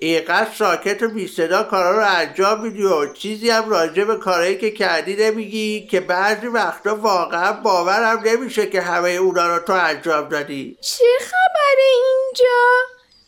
اینقدر 0.00 0.48
ساکت 0.58 1.02
و 1.02 1.08
بی 1.08 1.28
صدا 1.28 1.62
کارا 1.62 1.90
رو 1.90 2.04
انجام 2.06 2.60
میدی 2.60 2.82
و 2.82 3.12
چیزی 3.12 3.50
هم 3.50 3.70
راجع 3.70 4.04
به 4.04 4.16
کارهایی 4.16 4.58
که 4.58 4.70
کردی 4.70 5.16
نمیگی 5.16 5.86
که 5.90 6.00
بعضی 6.00 6.46
وقتا 6.46 6.96
واقعا 6.96 7.52
باورم 7.52 8.22
نمیشه 8.24 8.66
که 8.66 8.80
همه 8.80 9.10
اونا 9.10 9.56
رو 9.56 9.58
تو 9.58 9.72
انجام 9.72 10.28
دادی. 10.28 10.78
چه 10.80 11.04
خبره 11.20 11.88
اینجا؟ 12.04 12.68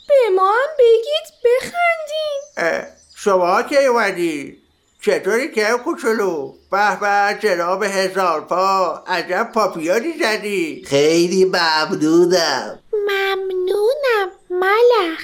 به 0.08 0.36
ما 0.36 0.50
هم 0.50 0.68
بگید 0.78 1.34
بخندیم 1.44 2.86
شما 3.16 3.62
که 3.62 3.84
اومدی 3.84 4.59
چطوری 5.02 5.52
که 5.52 5.66
کوچولو؟ 5.84 6.54
به 6.70 7.00
به 7.00 7.38
جناب 7.42 7.82
هزار 7.82 8.40
پا 8.40 9.02
عجب 9.06 9.50
پاپیانی 9.54 10.12
زدی. 10.22 10.84
خیلی 10.86 11.44
ممنونم. 11.44 12.78
ممنونم 12.92 14.30
ملخ. 14.50 15.20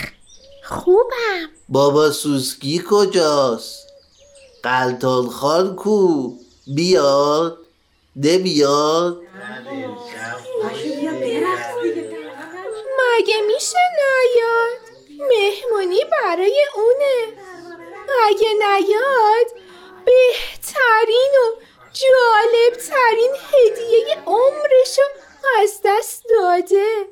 خوبم. 0.64 1.50
بابا 1.68 2.10
سوسکی 2.10 2.84
کجاست؟ 2.90 3.86
قلتان 4.62 5.28
خان 5.28 5.76
کو؟ 5.76 6.32
بیاد؟ 6.74 7.58
نمیاد؟ 8.16 9.20
مگه 12.98 13.40
میشه 13.46 13.78
نیاد؟ 13.98 14.78
مهمونی 15.30 16.00
برای 16.12 16.64
اونه. 16.76 17.46
اگه 18.28 18.48
نیاد 18.52 19.65
بهترین 20.06 21.32
و 21.42 21.60
جالبترین 21.92 23.32
هدیه 23.52 24.22
عمرشو 24.26 25.02
از 25.62 25.80
دست 25.84 26.22
داده. 26.30 27.06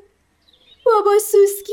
بابا 0.84 1.18
سوسکی 1.18 1.72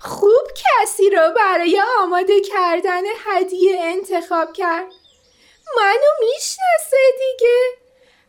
خوب 0.00 0.48
کسی 0.56 1.10
رو 1.10 1.32
برای 1.36 1.82
آماده 2.02 2.40
کردن 2.40 3.02
هدیه 3.24 3.80
انتخاب 3.80 4.52
کرد. 4.52 4.86
منو 5.76 6.10
می‌شناسه 6.20 6.96
دیگه. 7.18 7.58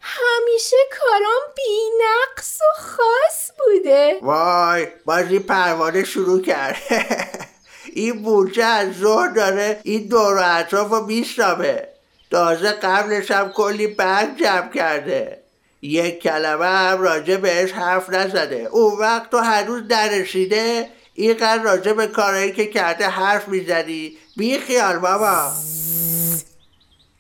همیشه 0.01 0.75
کارام 0.99 1.41
بی 1.55 1.89
نقص 2.01 2.59
و 2.61 2.81
خاص 2.81 3.51
بوده. 3.59 4.19
وای 4.21 4.87
بازی 5.05 5.39
پروانه 5.39 6.03
شروع 6.03 6.41
کرد. 6.41 6.77
این 7.93 8.23
بوچه 8.23 8.63
از 8.63 8.93
زور 8.93 9.27
داره 9.27 9.79
این 9.83 10.07
دور 10.07 10.39
اطراف 10.43 10.91
رو 10.91 11.05
میشنامه. 11.05 11.94
تازه 12.31 12.71
قبلش 12.71 13.31
هم 13.31 13.51
کلی 13.51 13.87
بند 13.87 14.39
جمع 14.39 14.69
کرده. 14.73 15.41
یک 15.81 16.21
کلمه 16.21 16.65
هم 16.65 17.01
راجع 17.01 17.35
بهش 17.35 17.71
حرف 17.71 18.09
نزده. 18.09 18.67
اون 18.71 18.99
وقت 18.99 19.29
تو 19.29 19.37
هنوز 19.37 19.83
نرسیده 19.89 20.89
اینقدر 21.13 21.63
راجع 21.63 21.93
به 21.93 22.07
کارهایی 22.07 22.53
که 22.53 22.65
کرده 22.65 23.07
حرف 23.07 23.47
می‌زنی. 23.47 24.17
بی 24.37 24.59
خیال 24.59 24.99
بابا. 24.99 25.51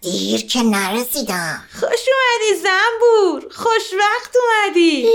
دیر 0.01 0.47
که 0.47 0.63
نرسیدم. 0.63 1.63
خوش 1.73 1.83
اومدی 1.83 2.61
زنبور. 2.63 3.53
خوش 3.53 3.93
وقت 3.99 4.35
اومدی. 4.35 5.09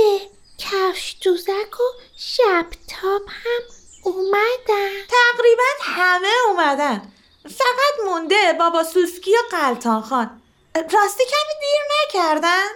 کفش 0.58 1.16
دوزک 1.22 1.80
و 1.80 1.84
شبتاب 2.16 3.22
هم 3.28 3.62
اومدن. 4.04 4.90
تقریبا 5.08 5.64
همه 5.80 6.28
اومدن. 6.48 7.12
فقط 7.44 8.06
مونده 8.06 8.52
بابا 8.58 8.84
سوسکی 8.84 9.30
و 9.30 9.56
قلتان 9.56 10.00
خان 10.00 10.40
راستی 10.74 11.24
کمی 11.24 11.54
دیر 11.60 11.80
نکردن؟ 12.22 12.66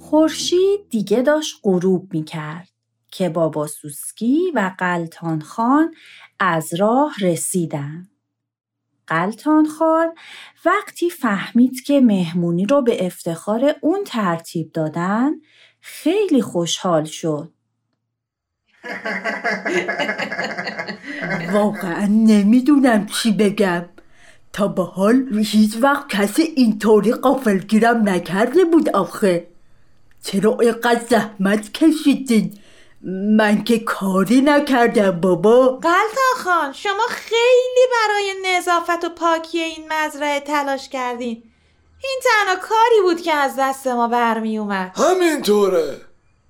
خورشید 0.00 0.88
دیگه 0.88 1.22
داشت 1.22 1.60
غروب 1.62 2.14
می 2.14 2.24
کرد 2.24 2.68
که 3.10 3.28
بابا 3.28 3.66
سوسکی 3.66 4.52
و 4.54 4.74
قلتان 4.78 5.40
خان 5.40 5.94
از 6.38 6.74
راه 6.74 7.14
رسیدن. 7.20 8.08
قلتان 9.10 9.66
خان 9.66 10.14
وقتی 10.64 11.10
فهمید 11.10 11.82
که 11.82 12.00
مهمونی 12.00 12.66
رو 12.66 12.82
به 12.82 13.06
افتخار 13.06 13.74
اون 13.80 14.04
ترتیب 14.04 14.72
دادن 14.72 15.32
خیلی 15.80 16.42
خوشحال 16.42 17.04
شد. 17.04 17.52
واقعا 21.52 22.06
نمی‌دونم 22.06 23.06
چی 23.06 23.32
بگم. 23.32 23.84
تا 24.52 24.68
به 24.68 24.82
حال 24.82 25.38
هیچ 25.44 25.76
وقت 25.80 26.08
کسی 26.08 26.42
اینطوری 26.42 27.12
قافلگیرم 27.12 28.08
نکرده 28.08 28.64
بود 28.64 28.88
آخه. 28.88 29.46
چرا 30.22 30.58
اینقدر 30.60 31.00
زحمت 31.10 31.72
کشیدین؟ 31.72 32.59
من 33.02 33.64
که 33.64 33.78
کاری 33.78 34.40
نکردم 34.40 35.10
بابا. 35.10 35.68
قلتا 35.68 36.44
خان 36.44 36.72
شما 36.72 37.06
خیلی 37.08 37.86
برای 37.92 38.56
نظافت 38.56 39.04
و 39.04 39.08
پاکی 39.08 39.58
این 39.58 39.92
مزرعه 39.92 40.40
تلاش 40.40 40.88
کردین. 40.88 41.42
این 42.02 42.20
تنها 42.24 42.56
کاری 42.56 43.00
بود 43.02 43.20
که 43.20 43.34
از 43.34 43.54
دست 43.58 43.86
ما 43.86 44.08
برمی 44.08 44.58
اومد. 44.58 44.92
همینطوره. 44.96 46.00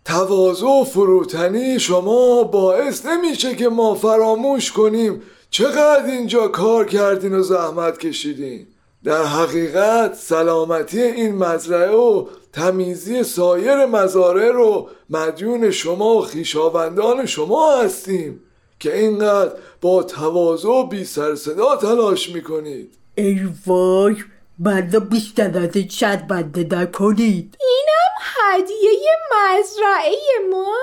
تواضع 0.05 0.67
و 0.67 0.85
فروتنی 0.85 1.81
شما 1.81 2.43
باعث 2.43 3.07
نمیشه 3.07 3.57
که 3.57 3.69
ما 3.69 3.95
فراموش 3.95 4.73
کنیم 4.73 5.23
چقدر 5.51 6.05
اینجا 6.05 6.49
کار 6.49 6.87
کردین 6.87 7.35
و 7.35 7.43
زحمت 7.43 7.99
کشیدین. 7.99 8.67
در 9.05 9.25
حقیقت 9.25 10.15
سلامتی 10.15 11.03
این 11.03 11.35
مزرعه 11.35 11.97
و 11.97 12.27
تمیزی 12.53 13.23
سایر 13.23 13.87
مزارع 13.87 14.51
رو 14.51 14.89
مدیون 15.11 15.71
شما 15.71 16.15
و 16.15 16.23
خیشاوندان 16.23 17.27
شما 17.27 17.77
هستیم 17.77 18.41
که 18.81 18.97
اینقدر 18.97 19.53
با 19.81 20.03
تواضع 20.03 20.69
و 20.69 20.87
بی 20.87 21.05
سر 21.05 21.35
صدا 21.35 21.77
تلاش 21.77 22.31
می‌کنید. 22.31 22.95
ای 23.15 23.49
وای 23.67 24.17
بنده 24.59 25.01
بیشتر 25.01 25.59
از 25.59 25.77
این 25.77 25.89
شرمنده 25.89 26.67
نکنید 26.71 27.57
اینم 27.61 28.15
هدیه 28.21 29.01
مزرعه 29.33 30.17
ما 30.51 30.77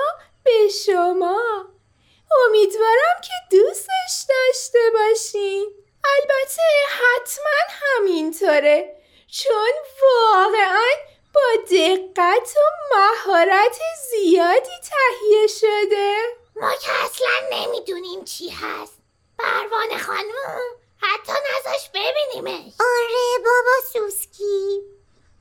به 0.44 0.68
شما. 0.84 1.38
امیدوارم 2.46 3.20
که 3.22 3.56
دوستش 3.56 4.26
داشته 4.28 4.78
باشین. 4.94 5.77
البته 6.16 6.62
حتما 6.88 7.78
همینطوره 7.80 8.96
چون 9.32 9.72
واقعا 10.02 10.90
با 11.34 11.62
دقت 11.70 12.56
و 12.56 12.94
مهارت 12.96 13.78
زیادی 14.10 14.70
تهیه 14.90 15.46
شده. 15.46 16.16
ما 16.56 16.74
که 16.74 16.90
اصلا 17.04 17.28
نمی‌دونیم 17.52 18.24
چی 18.24 18.48
هست. 18.48 18.98
پروانه 19.38 19.98
خانم 19.98 20.60
حتی 21.02 21.32
نزاش 21.32 21.90
ببینیمش. 21.94 22.72
آره 22.80 23.44
بابا 23.44 23.88
سوسکی. 23.92 24.82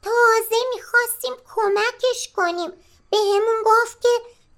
تازه 0.04 0.56
می‌خواستیم 0.76 1.34
کمکش 1.56 2.30
کنیم. 2.36 2.84
بهمون 3.12 3.64
گفت 3.66 4.02
که 4.02 4.10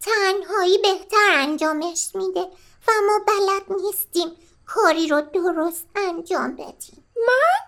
تنهایی 0.06 0.78
بهتر 0.78 1.30
انجامش 1.32 2.10
میده 2.14 2.42
و 2.88 2.92
ما 3.08 3.20
بلد 3.28 3.64
نیستیم. 3.82 4.38
کاری 4.70 5.08
رو 5.08 5.22
درست 5.22 5.88
انجام 5.96 6.56
بدیم 6.56 7.06
من؟ 7.16 7.60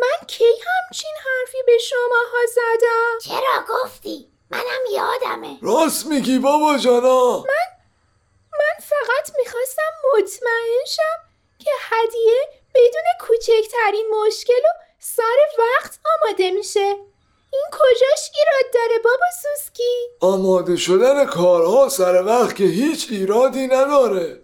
من 0.00 0.26
کی 0.26 0.44
همچین 0.44 1.10
حرفی 1.24 1.58
به 1.66 1.78
شماها 1.78 2.46
زدم؟ 2.54 3.18
چرا 3.22 3.64
گفتی؟ 3.68 4.28
منم 4.50 4.84
یادمه 4.92 5.58
راست 5.62 6.06
میگی 6.06 6.38
بابا 6.38 6.78
جانا 6.78 7.36
من 7.36 7.68
من 8.52 8.76
فقط 8.80 9.36
می‌خواستم 9.38 9.92
مطمئن 10.14 10.84
شم 10.86 11.28
که 11.58 11.70
هدیه 11.80 12.40
بدون 12.74 13.04
کوچکترین 13.20 14.06
مشکل 14.26 14.52
و 14.54 14.82
سر 14.98 15.22
وقت 15.58 15.98
آماده 16.14 16.50
میشه 16.50 16.96
این 17.52 17.64
کجاش 17.72 18.30
ایراد 18.36 18.74
داره 18.74 18.98
بابا 19.04 19.26
سوسکی؟ 19.42 20.08
آماده 20.20 20.76
شدن 20.76 21.24
کارها 21.26 21.88
سر 21.88 22.24
وقت 22.24 22.56
که 22.56 22.64
هیچ 22.64 23.06
ایرادی 23.10 23.66
نداره 23.66 24.41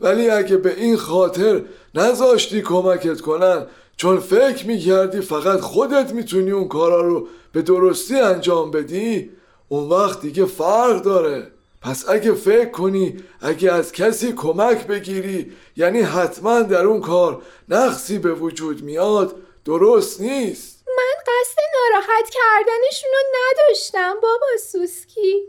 ولی 0.00 0.30
اگه 0.30 0.56
به 0.56 0.74
این 0.74 0.96
خاطر 0.96 1.62
نذاشتی 1.94 2.62
کمکت 2.62 3.20
کنن 3.20 3.66
چون 3.96 4.20
فکر 4.20 4.66
می‌کردی 4.66 5.20
فقط 5.20 5.60
خودت 5.60 6.12
می‌تونی 6.12 6.50
اون 6.50 6.68
کارا 6.68 7.00
رو 7.00 7.28
به 7.52 7.62
درستی 7.62 8.16
انجام 8.16 8.70
بدی 8.70 9.30
اون 9.68 9.88
وقت 9.88 10.20
دیگه 10.20 10.44
فرق 10.44 11.02
داره. 11.02 11.50
پس 11.82 12.08
اگه 12.08 12.32
فکر 12.32 12.70
کنی 12.70 13.24
اگه 13.40 13.72
از 13.72 13.92
کسی 13.92 14.32
کمک 14.32 14.86
بگیری 14.86 15.52
یعنی 15.76 16.00
حتما 16.00 16.62
در 16.62 16.84
اون 16.84 17.00
کار 17.00 17.42
نقصی 17.68 18.18
به 18.18 18.32
وجود 18.32 18.82
میاد 18.82 19.36
درست 19.64 20.20
نیست. 20.20 20.84
من 20.96 21.14
قصد 21.26 21.58
ناراحت 21.74 22.30
کردنشون 22.30 23.10
رو 23.12 23.38
نداشتم 23.38 24.14
بابا 24.22 24.46
سوسکی. 24.72 25.42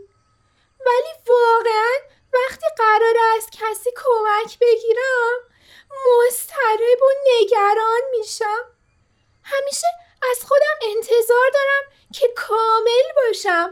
ولی 0.80 1.14
واقعا 1.28 2.17
وقتی 2.46 2.66
قرار 2.78 3.16
از 3.38 3.46
کسی 3.52 3.90
کمک 3.96 4.60
بگیرم 4.60 5.38
مضطرب 5.92 7.02
و 7.02 7.12
نگران 7.28 8.02
میشم. 8.20 8.64
همیشه 9.44 9.88
از 10.32 10.46
خودم 10.46 10.96
انتظار 10.96 11.52
دارم 11.54 11.94
که 12.14 12.28
کامل 12.36 13.28
باشم. 13.28 13.70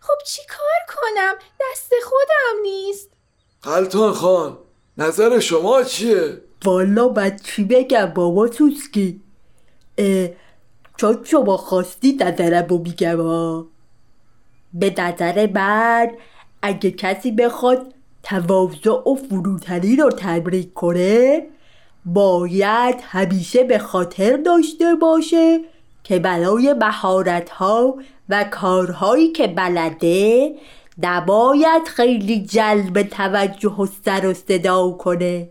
خب 0.00 0.24
چی 0.26 0.42
کار 0.48 0.96
کنم؟ 0.96 1.34
دست 1.60 1.92
خودم 2.04 2.62
نیست. 2.62 3.10
قلتان 3.62 4.12
خان 4.12 4.58
نظر 4.98 5.38
شما 5.40 5.82
چیه؟ 5.82 6.40
والا 6.64 7.08
بعد 7.08 7.42
چی 7.42 7.64
بگم 7.64 8.06
بابا 8.06 8.52
سوسکی؟ 8.52 9.22
اه، 9.98 10.28
چون 10.96 11.24
شما 11.24 11.56
خواستی 11.56 12.18
نظرم 12.20 12.66
رو 12.66 12.78
میگم. 12.78 13.66
به 14.72 14.94
نظر 14.98 15.48
من 15.54 16.16
اگه 16.62 16.90
کسی 16.90 17.32
بخواد 17.32 17.93
تواضع 18.24 18.90
و 18.90 19.14
فروتنی 19.14 19.96
رو 19.96 20.10
تمرین 20.10 20.70
کنه 20.74 21.46
باید 22.04 22.96
همیشه 23.02 23.64
به 23.64 23.78
خاطر 23.78 24.36
داشته 24.36 24.94
باشه 24.94 25.60
که 26.04 26.18
برای 26.18 26.72
مهارت 26.72 27.50
ها 27.50 27.96
و 28.28 28.44
کارهایی 28.44 29.32
که 29.32 29.46
بلده 29.46 30.54
نباید 31.02 31.84
خیلی 31.86 32.44
جلب 32.44 33.02
توجه 33.02 33.70
و 33.70 33.86
سر 34.04 34.26
و 34.26 34.34
صدا 34.34 34.90
کنه. 34.90 35.48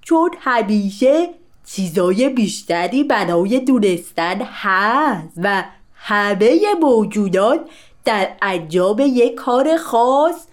چون 0.00 0.30
همیشه 0.40 1.28
چیزای 1.66 2.28
بیشتری 2.28 3.04
برای 3.04 3.60
دونستن 3.60 4.42
هست 4.42 5.32
و 5.36 5.64
همه 5.94 6.60
موجودات 6.80 7.60
در 8.04 8.28
انجام 8.42 9.00
یک 9.00 9.34
کار 9.34 9.76
خاص 9.76 10.46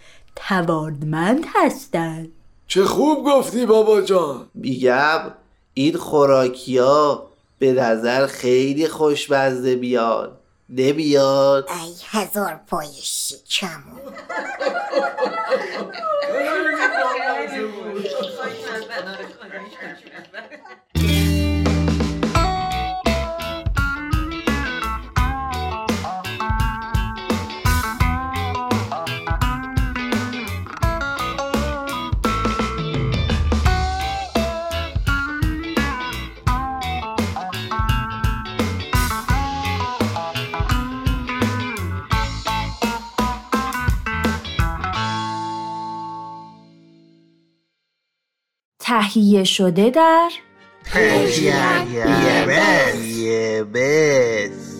توانمند 0.47 1.45
هستند 1.55 2.31
چه 2.67 2.85
خوب 2.85 3.25
گفتی 3.25 3.65
بابا 3.65 4.01
جان. 4.01 4.47
میگم 4.53 5.21
این 5.73 5.97
خوراکی 5.97 6.77
ها 6.77 7.29
به 7.59 7.73
نظر 7.73 8.27
خیلی 8.27 8.87
خوشمزه 8.87 9.75
بیاد 9.75 10.39
نمیاد؟ 10.69 11.69
ای 11.69 11.93
هزار 12.09 12.59
پای 12.67 12.87
شیکمون 13.01 13.99
تهیه 48.99 49.43
شده 49.43 49.89
در 49.89 50.29
یه 53.05 53.63
بس 53.63 54.75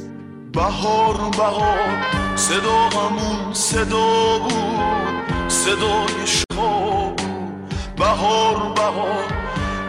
بهار 0.53 1.29
بهار 1.37 2.05
صدا 2.35 2.89
همون 2.89 3.53
صدا 3.53 4.39
بود 4.39 5.49
صدای 5.49 6.25
شما 6.25 7.15
بهار 7.97 8.73
بهار 8.75 9.33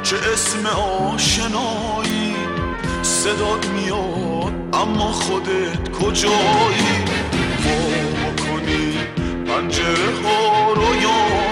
چه 0.03 0.17
اسم 0.33 0.67
آشنایی؟ 0.67 2.37
صدات 3.03 3.67
میاد 3.67 4.53
اما 4.73 5.13
خودت 5.13 5.89
کجایی؟ 5.93 7.05
وا 7.65 8.45
کنی 8.45 8.93
پنجره 9.47 10.15
ها 10.25 10.73
رو 10.73 11.50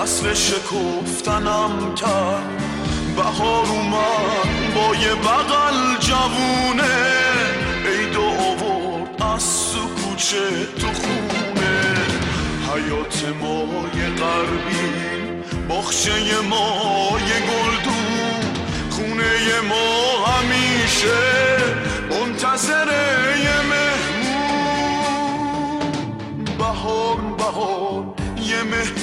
فصل 0.00 0.34
شکفتنم 0.34 1.94
کرد. 1.94 2.62
بهار 3.16 3.66
اومد 3.66 4.74
با 4.74 4.94
یه 4.96 5.14
بغل 5.14 5.96
جوونه. 6.00 6.98
عید 7.86 8.16
و 8.16 8.22
آورد 8.22 9.22
از 9.22 9.72
تو 9.72 9.80
کوچه 9.80 10.66
تو 10.80 10.86
خونه. 10.86 11.80
حیات 12.74 13.24
ما 13.40 13.64
یه 13.98 14.08
غربی 14.10 14.88
باخچه 15.68 16.12
ما 16.50 17.18
یه 17.28 17.40
گلدون. 17.50 18.42
خونه 18.90 19.60
ما 19.68 20.26
همیشه 20.26 21.20
منتظر 22.10 22.88
یه 23.44 23.58
مهمون. 23.70 24.34
بهار 26.58 27.16
بهار 27.38 28.04
یه 28.36 28.62
مهمون. 28.62 28.99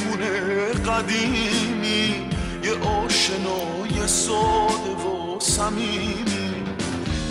قدیمی 0.98 2.30
یه 2.64 2.74
آشنای 2.74 4.08
ساده 4.08 4.90
و 4.90 5.40
صمیمی. 5.40 6.54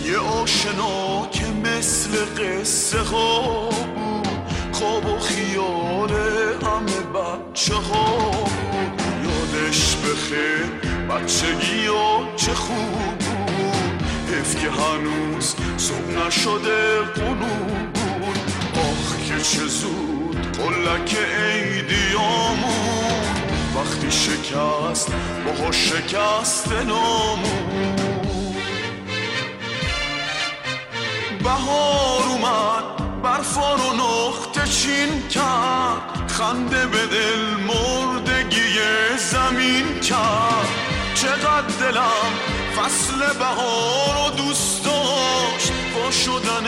یه 0.05 0.17
آشنا 0.17 1.27
که 1.31 1.45
مثل 1.45 2.25
قصه 2.25 2.99
ها 2.99 3.69
بود 3.69 4.27
خواب 4.71 5.05
و 5.05 5.19
خیال 5.19 6.11
همه 6.61 7.01
بچه 7.13 7.75
ها 7.75 8.31
بود. 8.31 8.47
بخیر 10.03 10.65
بچگی 11.09 11.87
و 11.87 12.35
چه 12.35 12.53
خوب 12.53 13.17
بود. 13.17 14.03
حیف 14.33 14.61
که 14.61 14.69
هنوز 14.69 15.55
صبح 15.77 16.27
نشده 16.27 17.01
قلوب 17.15 17.93
بود. 17.93 18.39
آخ 18.73 19.17
که 19.27 19.41
چه 19.41 19.65
زود 19.65 20.57
قلک 20.57 21.15
عیدیامون. 21.15 23.26
وقتی 23.77 24.11
شکست 24.11 25.11
باها 25.45 25.71
شکست 25.71 26.71
نامون 26.71 27.95
بهار 31.43 32.23
اومد 32.29 33.21
برفا 33.23 33.73
رو 33.75 33.93
نقطه 33.93 34.67
چین 34.67 35.27
کرد. 35.27 36.27
خنده 36.27 36.85
به 36.85 37.07
دل 37.07 37.39
مردگی 37.67 38.79
زمین 39.17 39.99
کرد. 39.99 40.67
چقدر 41.15 41.77
دلم 41.79 42.31
فصل 42.77 43.33
بهار 43.39 44.29
رو 44.29 44.35
دوست 44.37 44.85
داشت. 44.85 45.71
با 45.95 46.11
شدن 46.11 46.67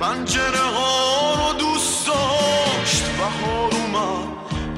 پنجره 0.00 0.64
ها 0.76 1.34
رو 1.34 1.58
دوست 1.58 2.06
داشت. 2.06 3.04
بهار 3.04 3.69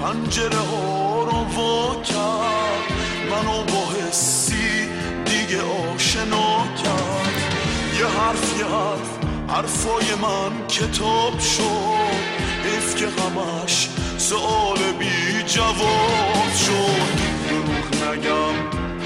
پنجره 0.03 0.59
ها 0.59 1.25
رو 1.25 1.45
وا 1.57 2.03
کرد. 2.03 2.93
منو 3.31 3.65
با 3.65 3.93
حسی 3.93 4.89
دیگه 5.25 5.63
آشنا 5.95 6.67
کرد. 6.85 7.55
یه 7.99 8.07
حرف 8.07 8.59
یه 8.59 8.67
حرف 8.67 9.11
حرفای 9.49 10.15
من 10.23 10.67
کتاب 10.67 11.39
شد. 11.39 12.33
حیف 12.65 12.95
که 12.97 13.07
همش 13.07 13.89
سوال 14.19 14.79
بی 14.99 15.43
جواب 15.47 16.53
شد. 16.67 17.13
دروغ 17.49 18.13
نگم 18.13 18.55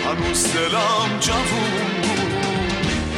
هنوز 0.05 0.53
دلم 0.53 1.19
جوون 1.21 1.87
بود. 2.03 2.33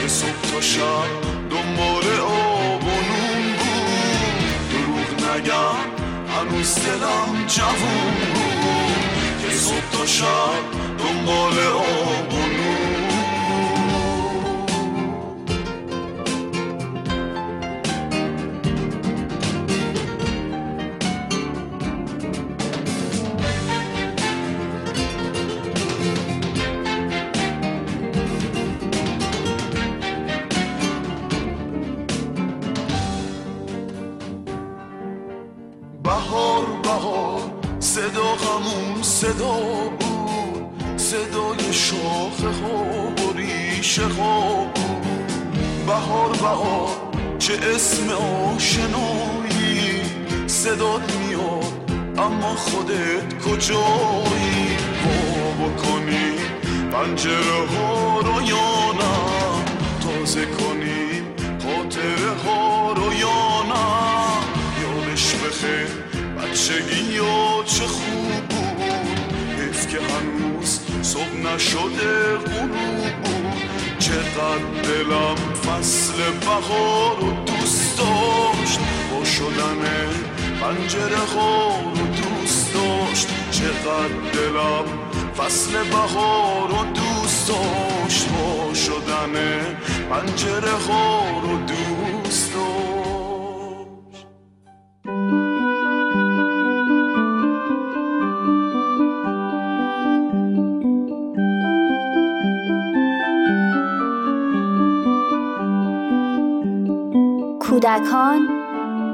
یه 0.02 0.08
صبح 0.08 0.52
تا 0.52 0.60
شب 0.60 1.10
دنبال 1.50 2.20
آب 2.20 2.84
و 2.84 2.86
نون 2.86 3.42
بود. 3.58 4.70
دروغ 4.70 5.30
نگم 5.30 5.97
هنوز 6.38 6.74
دلم 6.74 7.46
جوون 7.46 8.14
بود. 8.35 9.44
یه 9.44 9.57
صبح 9.57 9.90
تا 9.92 10.07
شب 10.07 10.62
دنبال 10.98 11.59
آب 11.66 12.47
بهار 46.40 46.88
چه 47.38 47.55
اسم 47.74 48.11
آشنایی 48.55 50.03
صدات 50.46 51.16
میاد 51.16 51.90
اما 52.18 52.55
خودت 52.55 53.42
کجایی 53.44 54.77
وا 55.05 55.66
بکنی 55.66 56.35
پنجره 56.92 57.66
ها 57.77 58.20
رو 58.20 58.42
یا 58.42 58.92
نه 58.92 59.14
تازه 60.01 60.46
کنی 60.46 61.22
خاطره 61.62 62.31
ها 62.46 62.92
رو 62.92 63.12
یا 63.12 63.62
نه 63.62 63.87
یادش 64.83 65.35
بخیر 65.35 65.88
بچگی 66.38 67.14
یا 67.14 67.64
چه 67.64 67.85
خوب 67.85 68.48
بود 68.48 68.83
حیف 69.59 69.87
که 69.87 69.98
هنوز 69.98 70.81
صبح 71.03 71.37
نشده 71.55 72.35
غروب 72.37 73.12
بود 73.24 73.38
چقدر 74.08 74.82
دلم 74.82 75.36
فصل 75.52 76.12
بهار 76.40 77.16
رو 77.20 77.30
دوست 77.44 77.98
داشت. 77.98 78.80
با 79.10 79.24
شدن 79.24 79.82
پنجره 80.60 81.24
ها 81.34 81.80
رو 81.94 82.06
دوست 82.06 82.74
داشت. 82.74 83.28
چقدر 83.50 84.30
دلم 84.32 84.84
فصل 85.36 85.72
بهار 85.72 86.68
رو 86.68 86.84
دوست 86.84 87.48
داشت. 87.48 88.28
با 88.28 88.74
شدن 88.74 89.34
پنجره 90.10 90.76
ها 90.88 91.40
رو 91.42 91.58
دوست 91.58 91.97
کودکان 107.88 108.38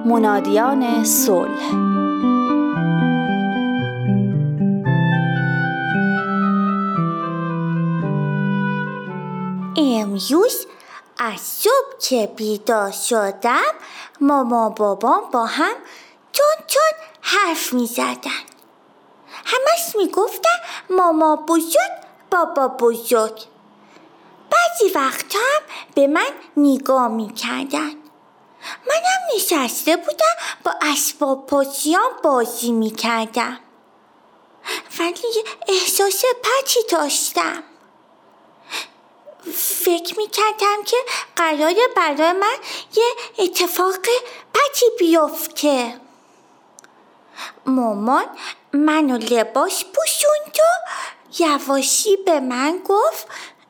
منادیان 0.07 1.05
صلح. 1.05 1.75
امروز 9.77 10.67
از 11.19 11.41
صبح 11.41 11.99
که 12.01 12.33
بیدار 12.37 12.91
شدم 12.91 13.63
ماما 14.21 14.71
بابام 14.71 15.31
با 15.33 15.47
هم 15.47 15.75
چون 16.33 16.67
چون 16.67 16.93
حرف 17.21 17.73
می 17.73 17.87
زدن 17.87 18.45
همش 19.45 19.97
می 19.97 20.09
گفتن 20.09 20.59
ماما 20.91 21.37
بزرگ 21.37 21.93
بابا 22.31 22.69
بزرگ. 22.69 23.43
بعضی 24.51 24.95
وقتا 24.95 25.39
هم 25.39 25.63
به 25.95 26.07
من 26.07 26.31
نگاه 26.57 27.09
می 27.09 27.35
کردن 27.35 28.04
منم 28.87 29.37
نشسته 29.37 29.97
بودم 29.97 30.35
با 30.65 30.75
اسباب 30.83 31.47
بازیام 31.47 32.11
بازی 32.23 32.73
می 32.73 32.91
کردم 32.91 33.61
ولی 34.99 35.45
احساس 35.69 36.25
پچی 36.43 36.81
داشتم. 36.91 37.63
فکر 39.55 40.19
می 40.19 40.27
کردم 40.27 40.83
که 40.87 40.97
قراره 41.37 41.83
برای 41.97 42.33
من 42.33 42.57
یه 42.97 43.05
اتفاق 43.39 43.97
پچی 44.55 44.87
بیفته. 44.99 46.01
مامان 47.67 48.25
منو 48.73 49.17
لباس 49.17 49.85
پوشوند 49.85 50.59
و 50.59 51.43
یواشی 51.43 52.17
به 52.17 52.41
من 52.41 52.81
گفت 52.89 53.27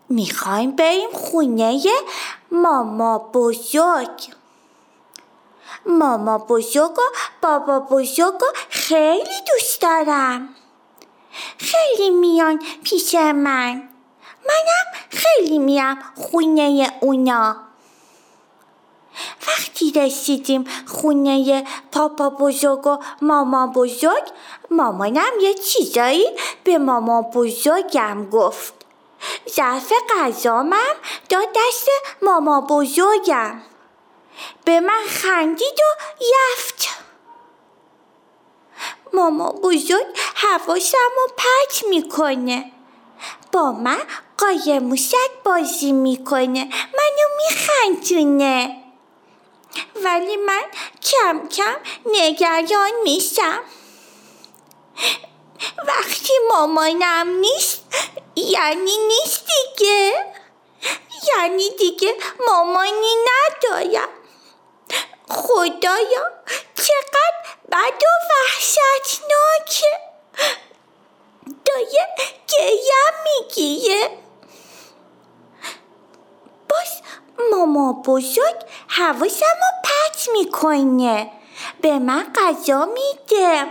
می‌خوایم 0.09 0.77
بریم 0.77 1.11
خونه 1.13 1.83
ماما 2.51 3.19
بزرگ. 3.19 4.35
ماما 5.87 6.39
بزرگ 6.39 6.99
و 6.99 7.03
بابا 7.43 7.81
بزرگ 7.81 8.35
و 8.35 8.47
خیلی 8.71 9.41
دوست 9.49 9.83
دارم. 9.83 10.49
خیلی 11.59 12.11
میان 12.11 12.63
پیش 12.85 13.15
من. 13.15 13.89
منم 14.49 14.87
خیلی 15.11 15.59
میام 15.59 15.99
خونه 16.17 16.93
اونا. 17.01 17.57
وقتی 19.49 19.93
رسیدیم 19.93 20.65
خونه 20.87 21.65
پاپا 21.93 22.31
بزرگ 22.31 22.87
و 22.87 22.99
ماما 23.23 23.67
بزرگ 23.67 24.23
مامانم 24.71 25.33
یه 25.41 25.55
چیزایی 25.55 26.27
به 26.65 26.79
ماما 26.79 27.23
بزرگم 27.23 28.31
گفت. 28.31 28.75
ظرف 29.51 29.93
غذامم 30.11 30.95
داد 31.29 31.49
دست 31.57 31.89
ماما 32.23 32.61
بزرگم. 32.61 33.63
به 34.65 34.81
من 34.81 35.03
خندید 35.09 35.81
و 35.81 36.03
یفت 36.21 36.89
ماما 39.13 39.53
بزرگ 39.53 40.07
حواسم 40.35 41.11
رو 41.17 41.29
پرت 41.37 41.85
می‌کنه. 41.89 42.73
با 43.53 43.73
من 43.73 44.03
قایم 44.39 44.83
موشک 44.83 45.31
بازی 45.45 45.93
می‌کنه. 45.93 46.65
منو 46.71 47.27
میخندونه. 47.37 48.85
ولی 50.05 50.37
من 50.37 50.63
کم 51.03 51.49
کم 51.49 51.77
نگران 52.07 52.91
میشم. 53.05 53.61
وقتی 55.87 56.33
مامانم 56.51 57.29
نیست 57.29 57.83
یعنی 58.37 58.97
نیست 59.09 59.45
دیگه. 59.47 60.27
یعنی 61.37 61.71
دیگه 61.71 62.15
مامانی 62.49 63.15
ندارم. 63.27 64.09
خدایا 65.29 66.31
چقدر 66.75 67.45
بد 67.73 68.03
و 68.03 68.13
وحشتناکه. 68.31 69.99
دایه 71.65 72.07
گیم 72.47 73.15
می‌گیره 73.25 74.09
باز 76.69 77.03
ماما 77.51 77.93
بزرگ 77.93 78.57
حواسم 78.89 79.47
رو 79.47 79.83
پت 79.85 80.29
می‌کنه. 80.33 81.31
به 81.81 81.99
من 81.99 82.33
غذا 82.35 82.85
میده. 82.85 83.65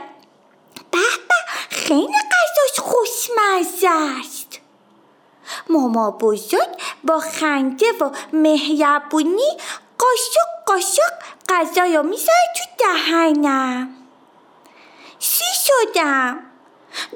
به 0.92 1.00
به 1.28 1.36
خیلی 1.70 2.08
غذاش 2.08 2.80
خوشمزه 2.80 3.90
است. 4.20 4.60
ماما 5.70 6.12
بزرگ 6.12 6.70
با 7.04 7.20
خنده 7.20 7.92
و 7.92 8.10
مهربونی 8.34 9.58
قاشق 10.00 10.48
قاشق 10.66 11.14
غذا 11.54 11.84
رو 11.84 12.04
می‌ذاره 12.04 12.54
تو 12.58 12.86
دهنم. 12.86 13.96
سی 15.20 15.44
شدم؟ 15.66 16.44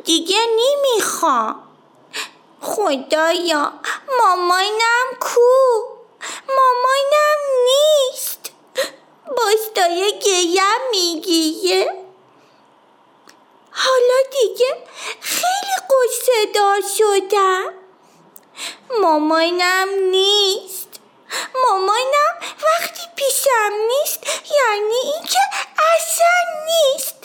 دیگه 0.04 0.38
نمی‌خوام 0.58 1.64
خدایا 2.62 3.74
مامانم 4.20 5.08
کو؟ 5.20 5.42
مامانم 6.48 7.40
نیست. 7.66 8.52
باز 9.38 9.74
دایه 9.76 10.12
گیم 10.12 10.62
میگیه. 10.92 12.04
حالا 13.72 14.30
دیگه 14.32 14.78
خیلی 15.22 15.78
قصه 15.90 16.52
دار 16.56 16.82
شدم. 16.98 17.74
مامانم 19.02 19.88
نیست. 20.12 20.90
مامانم 21.64 22.34
وقتی 22.40 23.07
پیشم 23.18 23.74
نیست 23.88 24.20
یعنی 24.58 24.96
اینکه 25.14 25.40
اصلا 25.96 26.66
نیست 26.66 27.16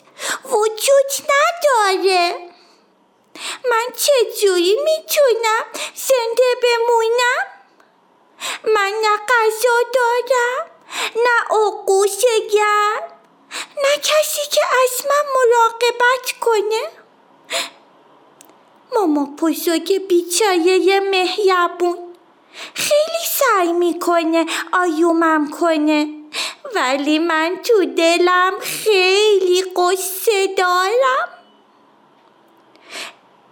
وجود 0.44 1.28
نداره 1.32 2.34
من 3.70 3.86
چجوری 3.96 4.76
می‌تونم 4.84 5.64
زنده 5.94 6.48
بمونم 6.62 7.46
من 8.74 8.92
نه 9.02 9.16
غذا 9.28 9.78
دارم 9.94 10.70
نه 11.16 11.56
آغوش 11.56 12.22
گرم 12.52 13.02
نه 13.84 13.96
کسی 13.96 14.50
که 14.50 14.60
از 14.84 15.06
من 15.06 15.24
مراقبت 15.34 16.32
کنه 16.40 16.82
ماما 18.94 19.24
بزرگ 19.24 20.06
بیچاره 20.08 21.00
مهربون 21.00 22.11
خیلی 22.74 23.24
سعی 23.26 23.72
می‌کنه 23.72 24.46
آیومم 24.72 25.50
کنه. 25.50 26.08
ولی 26.74 27.18
من 27.18 27.56
تو 27.64 27.84
دلم 27.84 28.52
خیلی 28.60 29.64
قصه 29.76 30.46
دارم. 30.56 31.28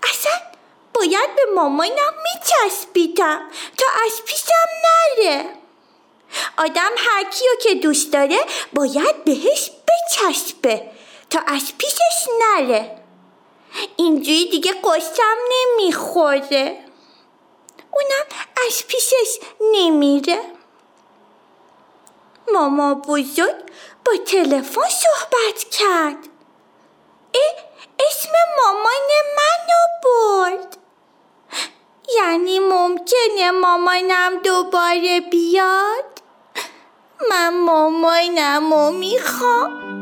اصلا 0.03 0.33
باید 0.95 1.35
به 1.37 1.43
مامانم 1.55 2.15
میچسبیدم 2.25 3.41
تا 3.77 3.87
از 4.07 4.23
پیشم 4.25 4.69
نره. 4.85 5.45
آدم 6.57 6.91
هر 6.97 7.25
کیو 7.25 7.49
که 7.63 7.75
دوست 7.75 8.13
داره 8.13 8.39
باید 8.73 9.25
بهش 9.25 9.71
بچسبه 9.89 10.91
تا 11.31 11.41
از 11.47 11.73
پیشش 11.79 12.29
نره. 12.41 12.97
اینجوری 13.97 14.51
دیگه 14.51 14.73
قصم 14.73 15.37
نمی‌خوره. 15.51 16.85
اونم 17.93 18.27
از 18.67 18.87
پیشش 18.87 19.39
نمیره. 19.73 20.41
ماما 22.53 22.95
بزرگ 22.95 23.57
با 24.05 24.13
تلفن 24.27 24.89
صحبت 24.89 25.65
کرد. 25.71 26.29
اه 27.35 27.65
اسم 28.09 28.31
مامان 28.59 29.09
منو 29.37 29.83
برد. 30.05 30.77
یعنی 32.17 32.59
ممکنه 32.59 33.51
مامانم 33.51 34.41
دوباره 34.45 35.21
بیاد؟ 35.21 36.05
من 37.31 37.61
مامانم 37.61 38.75
رو 38.75 38.91
می‌خوام. 38.91 40.00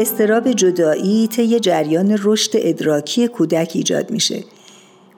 استراب 0.00 0.52
جدایی 0.52 1.28
طی 1.28 1.60
جریان 1.60 2.18
رشد 2.22 2.50
ادراکی 2.54 3.28
کودک 3.28 3.72
ایجاد 3.74 4.10
میشه. 4.10 4.44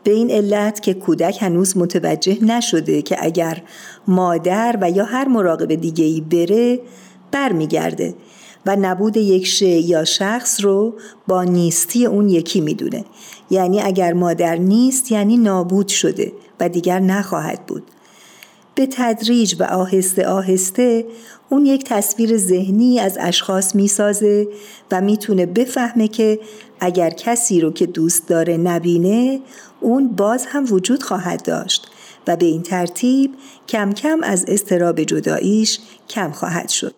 به 0.05 0.13
این 0.13 0.31
علت 0.31 0.83
که 0.83 0.95
کودک 0.95 1.43
هنوز 1.43 1.77
متوجه 1.77 2.45
نشده 2.45 3.03
که 3.03 3.17
اگر 3.21 3.63
مادر 4.09 4.79
و 4.81 4.91
یا 4.91 5.05
هر 5.05 5.29
مراقب 5.29 5.75
دیگه 5.75 6.05
ای 6.05 6.21
بره 6.21 6.81
برمیگرده 7.33 8.15
و 8.67 8.77
نبود 8.77 9.17
یک 9.17 9.47
شی 9.47 9.79
یا 9.81 10.05
شخص 10.05 10.65
رو 10.65 10.95
با 11.29 11.45
نیستی 11.45 12.07
اون 12.07 12.29
یکی 12.29 12.61
می‌دونه. 12.61 13.05
یعنی 13.51 13.81
اگر 13.81 14.13
مادر 14.13 14.57
نیست 14.57 15.13
یعنی 15.13 15.37
نابود 15.37 15.89
شده 15.89 16.33
و 16.61 16.69
دیگر 16.69 17.01
نخواهد 17.01 17.67
بود. 17.67 17.83
به 18.83 18.89
تدریج 18.91 19.57
و 19.59 19.63
آهسته 19.63 20.27
آهسته 20.27 21.07
اون 21.49 21.67
یک 21.67 21.85
تصویر 21.85 22.39
ذهنی 22.39 23.01
از 23.01 23.19
اشخاص 23.21 23.75
می‌سازه 23.75 24.49
و 24.91 25.01
می‌تونه 25.01 25.47
بفهمه 25.47 26.09
که 26.09 26.41
اگر 26.81 27.11
کسی 27.11 27.61
رو 27.61 27.73
که 27.73 27.87
دوست 27.87 28.29
داره 28.29 28.57
نبینه 28.57 29.41
اون 29.81 30.09
باز 30.09 30.47
هم 30.47 30.65
وجود 30.73 31.03
خواهد 31.03 31.43
داشت 31.43 31.91
و 32.27 32.37
به 32.37 32.47
این 32.47 32.63
ترتیب 32.63 33.35
کم 33.69 33.93
کم 33.93 34.21
از 34.23 34.45
استراب 34.49 35.03
جداییش 35.03 35.79
کم 36.09 36.31
خواهد 36.31 36.69
شد. 36.69 36.95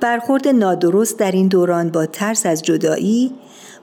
برخورد 0.00 0.48
نادرست 0.48 1.18
در 1.18 1.32
این 1.32 1.48
دوران 1.48 1.90
با 1.90 2.06
ترس 2.06 2.46
از 2.46 2.62
جدایی 2.62 3.32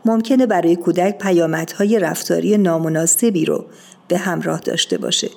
ممکنه 0.06 0.46
برای 0.46 0.76
کودک 0.76 1.18
پیامدهای 1.18 2.00
رفتاری 2.00 2.58
نامناسبی 2.58 3.46
رو 3.46 3.66
به 4.12 4.18
همراه 4.18 4.59
داشته 4.59 4.97
باشه 4.97 5.30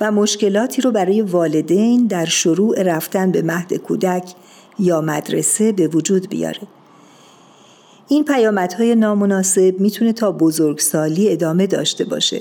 و 0.00 0.12
مشکلاتی 0.12 0.82
رو 0.82 0.90
برای 0.90 1.22
والدین 1.22 2.06
در 2.06 2.24
شروع 2.24 2.82
رفتن 2.82 3.30
به 3.30 3.42
مهد 3.42 3.74
کودک 3.74 4.34
یا 4.78 5.00
مدرسه 5.00 5.72
به 5.72 5.88
وجود 5.88 6.28
بیاره. 6.28 6.60
این 8.08 8.24
پیامدهای 8.24 8.94
نامناسب 8.94 9.74
می‌تونه 9.78 10.12
تا 10.12 10.32
بزرگسالی 10.32 11.32
ادامه 11.32 11.66
داشته 11.66 12.04
باشه 12.04 12.40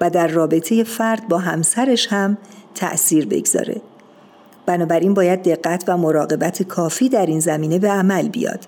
و 0.00 0.10
در 0.10 0.28
رابطه 0.28 0.84
فرد 0.84 1.28
با 1.28 1.38
همسرش 1.38 2.06
هم 2.06 2.38
تأثیر 2.74 3.26
بگذاره. 3.26 3.80
بنابراین 4.66 5.14
باید 5.14 5.42
دقت 5.42 5.84
و 5.88 5.96
مراقبت 5.96 6.62
کافی 6.62 7.08
در 7.08 7.26
این 7.26 7.40
زمینه 7.40 7.78
به 7.78 7.88
عمل 7.88 8.28
بیاد. 8.28 8.66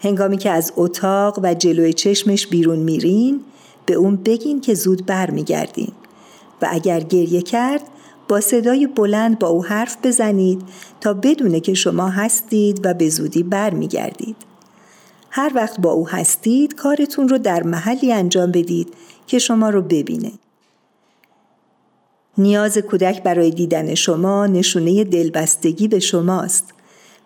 هنگامی 0.00 0.38
که 0.38 0.50
از 0.50 0.72
اتاق 0.76 1.40
و 1.42 1.54
جلوی 1.54 1.92
چشمش 1.92 2.46
بیرون 2.46 2.78
میرین 2.78 3.40
به 3.88 3.94
اون 3.94 4.16
بگین 4.16 4.60
که 4.60 4.74
زود 4.74 5.06
برمیگردین 5.06 5.92
و 6.62 6.68
اگر 6.70 7.00
گریه 7.00 7.42
کرد 7.42 7.82
با 8.28 8.40
صدای 8.40 8.86
بلند 8.86 9.38
با 9.38 9.48
او 9.48 9.64
حرف 9.64 9.96
بزنید 10.02 10.62
تا 11.00 11.14
بدونه 11.14 11.60
که 11.60 11.74
شما 11.74 12.08
هستید 12.08 12.86
و 12.86 12.94
به 12.94 13.08
زودی 13.08 13.42
برمیگردید. 13.42 14.36
هر 15.30 15.52
وقت 15.54 15.80
با 15.80 15.90
او 15.90 16.08
هستید 16.08 16.74
کارتون 16.74 17.28
رو 17.28 17.38
در 17.38 17.62
محلی 17.62 18.12
انجام 18.12 18.50
بدید 18.50 18.94
که 19.26 19.38
شما 19.38 19.70
رو 19.70 19.82
ببینه. 19.82 20.32
نیاز 22.38 22.78
کودک 22.78 23.22
برای 23.22 23.50
دیدن 23.50 23.94
شما 23.94 24.46
نشونه 24.46 25.04
دلبستگی 25.04 25.88
به 25.88 25.98
شماست 25.98 26.74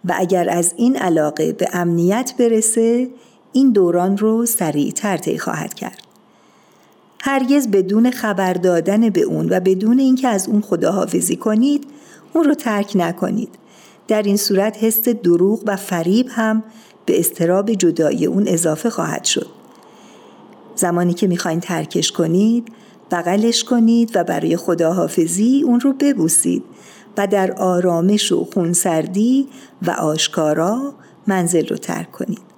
و 0.05 0.15
اگر 0.17 0.51
از 0.51 0.75
این 0.77 0.97
علاقه 0.97 1.53
به 1.53 1.69
امنیت 1.73 2.35
برسه 2.39 3.09
این 3.53 3.73
دوران 3.73 4.19
رو 4.19 4.47
سریعتر 4.47 5.17
طی 5.17 5.39
خواهد 5.39 5.75
کرد. 5.75 6.12
هرگز 7.25 7.69
بدون 7.69 8.11
خبر 8.11 8.53
دادن 8.53 9.11
به 9.11 9.21
اون 9.21 9.49
و 9.51 9.61
بدون 9.61 9.99
اینکه 9.99 10.29
از 10.29 10.49
اون 10.49 10.61
خداحافظی 10.61 11.37
کنید 11.37 11.85
اون 12.33 12.45
رو 12.45 12.55
ترک 12.55 12.93
نکنید. 12.95 13.49
در 14.09 14.23
این 14.23 14.37
صورت 14.37 14.77
حس 14.85 15.09
دروغ 15.09 15.63
و 15.67 15.77
فریب 15.77 16.27
هم 16.31 16.63
به 17.07 17.21
استراب 17.21 17.73
جدایی 17.73 18.27
اون 18.27 18.49
اضافه 18.49 18.91
خواهد 18.91 19.25
شد. 19.25 19.47
زمانی 20.77 21.15
که 21.15 21.27
می‌خواین 21.27 21.61
ترکش 21.61 22.13
کنید 22.13 22.69
بغلش 23.11 23.65
کنید 23.65 24.11
و 24.15 24.25
برای 24.25 24.57
خداحافظی 24.57 25.63
اون 25.67 25.81
رو 25.81 25.93
ببوسید 25.93 26.65
و 27.17 27.27
در 27.27 27.53
آرامش 27.53 28.33
و 28.33 28.45
خونسردی 28.55 29.49
و 29.83 29.91
آشکارا 29.91 30.95
منزل 31.27 31.67
رو 31.67 31.77
ترک 31.77 32.13
کنید. 32.13 32.52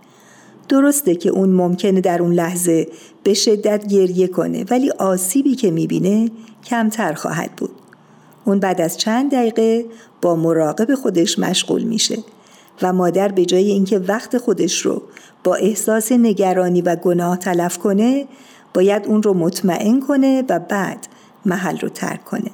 درسته 0.69 1.15
که 1.15 1.31
اون 1.31 1.49
ممکنه 1.49 2.01
در 2.01 2.23
اون 2.23 2.33
لحظه 2.33 2.89
به 3.23 3.35
شدت 3.35 3.87
گریه 3.87 4.29
کنه 4.29 4.65
ولی 4.71 4.91
آسیبی 4.91 5.55
که 5.55 5.71
می‌بینه 5.71 6.31
کمتر 6.65 7.13
خواهد 7.13 7.51
بود. 7.57 7.71
اون 8.45 8.59
بعد 8.59 8.81
از 8.81 8.99
چند 8.99 9.31
دقیقه 9.31 9.85
با 10.23 10.37
مراقب 10.37 10.95
خودش 10.95 11.39
مشغول 11.39 11.83
میشه 11.83 12.19
و 12.83 12.93
مادر 12.93 13.29
به 13.29 13.45
جای 13.45 13.71
اینکه 13.71 13.99
وقت 13.99 14.39
خودش 14.39 14.87
رو 14.87 15.03
با 15.45 15.55
احساس 15.55 16.13
نگرانی 16.13 16.83
و 16.83 16.97
گناه 16.97 17.37
تلف 17.37 17.79
کنه 17.79 18.27
باید 18.75 19.07
اون 19.07 19.23
رو 19.23 19.35
مطمئن 19.35 20.01
کنه 20.01 20.45
و 20.49 20.59
بعد 20.59 21.07
محل 21.47 21.79
رو 21.79 21.89
ترک 21.89 22.25
کنه. 22.25 22.51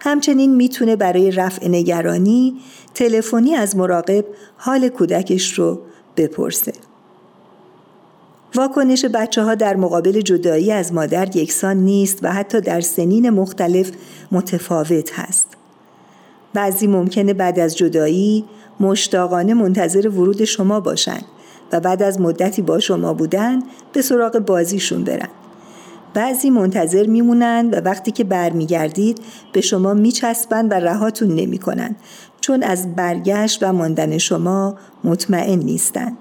همچنین 0.00 0.54
می‌تونه 0.54 0.96
برای 0.96 1.30
رفع 1.30 1.68
نگرانی 1.68 2.56
تلفنی 2.94 3.54
از 3.54 3.76
مراقب 3.76 4.24
حال 4.56 4.88
کودکش 4.88 5.52
رو 5.52 5.80
بپرسه. 6.16 6.72
واکنش 8.54 9.04
بچه 9.04 9.42
ها 9.42 9.54
در 9.54 9.76
مقابل 9.76 10.20
جدایی 10.20 10.72
از 10.72 10.92
مادر 10.92 11.36
یکسان 11.36 11.76
نیست 11.76 12.18
و 12.22 12.32
حتی 12.32 12.60
در 12.60 12.80
سنین 12.80 13.30
مختلف 13.30 13.90
متفاوت 14.32 15.18
هست. 15.18 15.46
بعضی 16.54 16.86
ممکنه 16.86 17.34
بعد 17.34 17.58
از 17.58 17.76
جدایی 17.76 18.44
مشتاقانه 18.80 19.54
منتظر 19.54 20.08
ورود 20.08 20.44
شما 20.44 20.80
باشند 20.80 21.24
و 21.72 21.80
بعد 21.80 22.02
از 22.02 22.20
مدتی 22.20 22.62
با 22.62 22.78
شما 22.78 23.14
بودن 23.14 23.62
به 23.92 24.02
سراغ 24.02 24.38
بازیشون 24.38 25.04
برن. 25.04 25.28
بعضی 26.14 26.50
منتظر 26.50 27.06
میمونن 27.06 27.70
و 27.72 27.80
وقتی 27.80 28.10
که 28.10 28.24
برمیگردید 28.24 29.18
به 29.52 29.60
شما 29.60 29.94
میچسبند 29.94 30.72
و 30.72 30.74
رهاتون 30.74 31.34
نمی‌کنن 31.34 31.96
چون 32.40 32.62
از 32.62 32.94
برگشت 32.94 33.62
و 33.62 33.72
ماندن 33.72 34.18
شما 34.18 34.74
مطمئن 35.04 35.58
نیستند. 35.58 36.16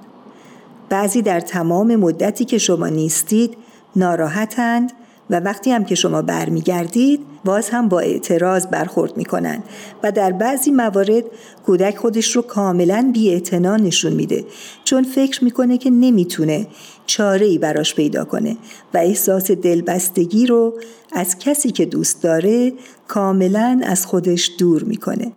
بعضی 0.91 1.21
در 1.21 1.39
تمام 1.39 1.95
مدتی 1.95 2.45
که 2.45 2.57
شما 2.57 2.87
نیستید 2.87 3.57
ناراحتند 3.95 4.91
و 5.29 5.39
وقتی 5.39 5.71
هم 5.71 5.85
که 5.85 5.95
شما 5.95 6.21
برمیگردید 6.21 7.21
باز 7.45 7.69
هم 7.69 7.89
با 7.89 7.99
اعتراض 7.99 8.67
برخورد 8.67 9.17
می‌کنن 9.17 9.63
و 10.03 10.11
در 10.11 10.31
بعضی 10.31 10.71
موارد 10.71 11.23
کودک 11.65 11.97
خودش 11.97 12.35
رو 12.35 12.41
کاملا 12.41 13.11
بی 13.13 13.41
نشون 13.61 14.13
میده 14.13 14.45
چون 14.83 15.03
فکر 15.03 15.43
می‌کنه 15.43 15.77
که 15.77 15.89
نمی‌تونه 15.89 16.67
چاره 17.05 17.45
ای 17.45 17.57
براش 17.57 17.95
پیدا 17.95 18.25
کنه 18.25 18.57
و 18.93 18.97
احساس 18.97 19.51
دلبستگی 19.51 20.45
رو 20.45 20.73
از 21.11 21.39
کسی 21.39 21.71
که 21.71 21.85
دوست 21.85 22.23
داره 22.23 22.73
کاملا 23.07 23.81
از 23.83 24.05
خودش 24.05 24.51
دور 24.59 24.83
می‌کنه. 24.83 25.31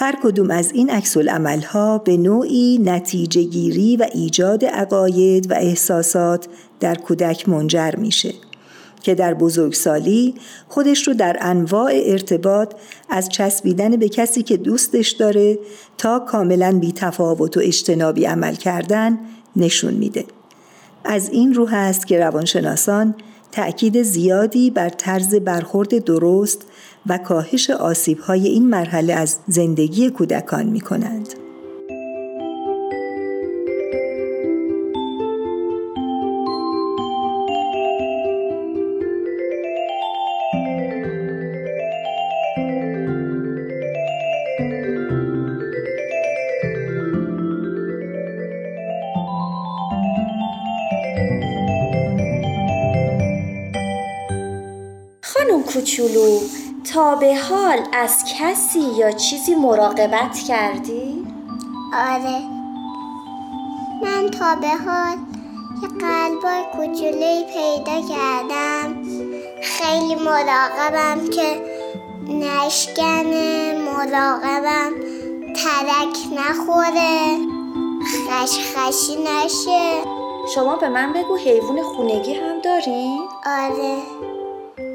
هر 0.00 0.18
کدوم 0.22 0.50
از 0.50 0.72
این 0.72 0.90
عکس 0.90 1.16
ها 1.66 1.98
به 1.98 2.16
نوعی 2.16 2.78
نتیجه 2.78 3.42
گیری 3.42 3.96
و 3.96 4.06
ایجاد 4.14 4.64
عقاید 4.64 5.50
و 5.50 5.54
احساسات 5.54 6.48
در 6.80 6.94
کودک 6.94 7.48
منجر 7.48 7.94
میشه. 7.96 8.34
که 9.02 9.14
در 9.14 9.34
بزرگسالی 9.34 10.34
خودش 10.68 11.08
رو 11.08 11.14
در 11.14 11.36
انواع 11.40 11.92
ارتباط 11.94 12.74
از 13.10 13.28
چسبیدن 13.28 13.96
به 13.96 14.08
کسی 14.08 14.42
که 14.42 14.56
دوستش 14.56 15.10
داره 15.10 15.58
تا 15.98 16.18
کاملا 16.18 16.78
بی 16.78 16.92
تفاوت 16.92 17.56
و 17.56 17.60
اجتنابی 17.60 18.24
عمل 18.24 18.54
کردن 18.54 19.18
نشون 19.56 19.94
میده. 19.94 20.24
از 21.04 21.28
این 21.28 21.54
رو 21.54 21.66
هست 21.66 22.06
که 22.06 22.18
روانشناسان 22.18 23.14
تأکید 23.52 24.02
زیادی 24.02 24.70
بر 24.70 24.88
طرز 24.88 25.34
برخورد 25.34 26.04
درست 26.04 26.66
و 27.08 27.18
کاهش 27.18 27.70
آسیبهای 27.70 28.48
این 28.48 28.68
مرحله 28.70 29.12
از 29.12 29.38
زندگی 29.46 30.10
کودکان 30.10 30.66
می 30.66 30.80
کنند. 30.80 31.34
کوچولو 55.72 56.40
تا 56.92 57.14
به 57.14 57.36
حال 57.36 57.78
از 57.92 58.24
کسی 58.38 58.80
یا 58.80 59.10
چیزی 59.12 59.54
مراقبت 59.54 60.38
کردی؟ 60.48 61.26
آره. 61.94 62.42
من 64.02 64.30
تا 64.30 64.54
به 64.54 64.68
حال 64.68 65.16
یه 65.82 65.88
قلبای 65.88 66.64
کوچولوی 66.76 67.44
پیدا 67.54 68.08
کردم. 68.08 69.02
خیلی 69.62 70.14
مراقبم 70.14 71.30
که 71.30 71.62
نشکنه 72.28 73.74
مراقبم 73.78 74.92
ترک 75.56 76.16
نخوره. 76.32 77.38
خشخشی 78.28 79.16
نشه. 79.16 80.04
شما 80.54 80.76
به 80.76 80.88
من 80.88 81.12
بگو 81.12 81.36
حیوان 81.36 81.82
خونگی 81.82 82.34
هم 82.34 82.60
دارین؟ 82.60 83.28
آره. 83.46 83.96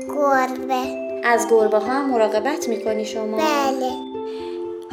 گربه. 0.07 1.02
از 1.25 1.47
گربه 1.51 1.77
ها 1.77 2.01
مراقبت 2.01 2.69
می‌کنی 2.69 3.05
شما؟ 3.05 3.37
بله. 3.37 3.91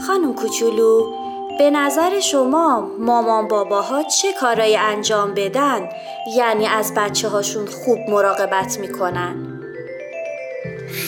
خانم 0.07 0.35
کوچولو 0.35 1.12
به 1.59 1.70
نظر 1.70 2.20
شما 2.20 2.91
مامان 2.99 3.49
باباها 3.49 4.03
چه 4.03 4.33
کارایی 4.33 4.76
انجام 4.76 5.35
بدن؟ 5.35 5.89
یعنی 6.37 6.66
از 6.66 6.95
بچه 6.95 7.28
هاشون 7.28 7.66
خوب 7.66 7.99
مراقبت 8.09 8.78
می‌کنن؟ 8.78 9.61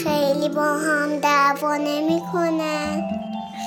خیلی 0.04 0.48
با 0.48 0.62
هم 0.62 1.16
دعوا 1.16 1.76
نمی‌کنن. 1.76 3.02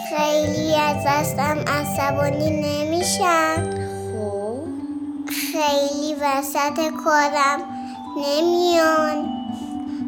خیلی 0.10 0.76
از 0.76 0.96
دستم 1.08 1.58
عصبانی 1.68 2.50
نمیشن. 2.50 3.56
خب. 4.12 4.58
خیلی 5.28 6.16
وسط 6.22 6.94
کارم 7.04 7.60
نمیان. 8.18 9.45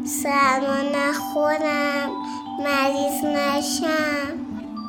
سرما 0.08 0.82
نخورم 0.94 2.10
مریض 2.58 3.24
نشم 3.24 4.38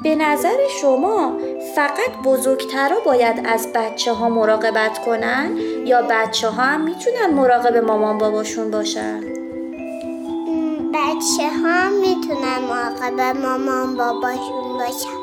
به 0.03 0.15
نظر 0.15 0.57
شما 0.81 1.33
فقط 1.75 2.23
بزرگترها 2.23 2.99
باید 3.05 3.45
از 3.45 3.67
بچه 3.75 4.13
ها 4.13 4.29
مراقبت 4.29 5.05
کنن 5.05 5.57
یا 5.85 6.01
بچه 6.09 6.49
ها 6.49 6.63
هم 6.63 6.81
می‌تونن 6.81 7.33
مراقب 7.33 7.77
مامان 7.77 8.17
باباشون 8.17 8.71
باشن؟ 8.71 9.19
بچه 10.93 11.49
ها 11.63 11.89
می‌تونن 11.89 12.59
مراقب 12.69 13.37
مامان 13.37 13.95
باباشون 13.95 14.77
باشن 14.77 15.19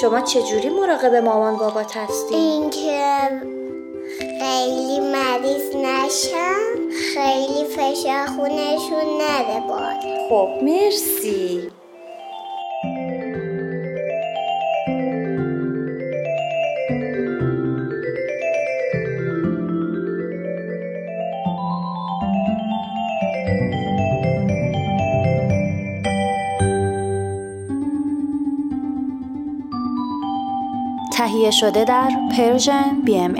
شما 0.00 0.20
چجوری 0.20 0.68
مراقب 0.68 1.14
مامان 1.14 1.56
بابات 1.56 1.96
هستی؟ 1.96 2.34
اینکه 2.34 3.28
خیلی 4.48 5.00
مریض 5.00 5.76
نشم. 5.76 6.90
خیلی 7.14 7.64
فشار 7.64 8.26
خونشون 8.26 9.18
نره 9.20 9.60
باد 9.68 9.96
خب 10.28 10.48
مرسی. 10.62 11.70
تهیه 31.12 31.50
شده 31.50 31.84
در 31.84 32.10
پرژن 32.36 33.00
بی 33.04 33.18
ام 33.18 33.34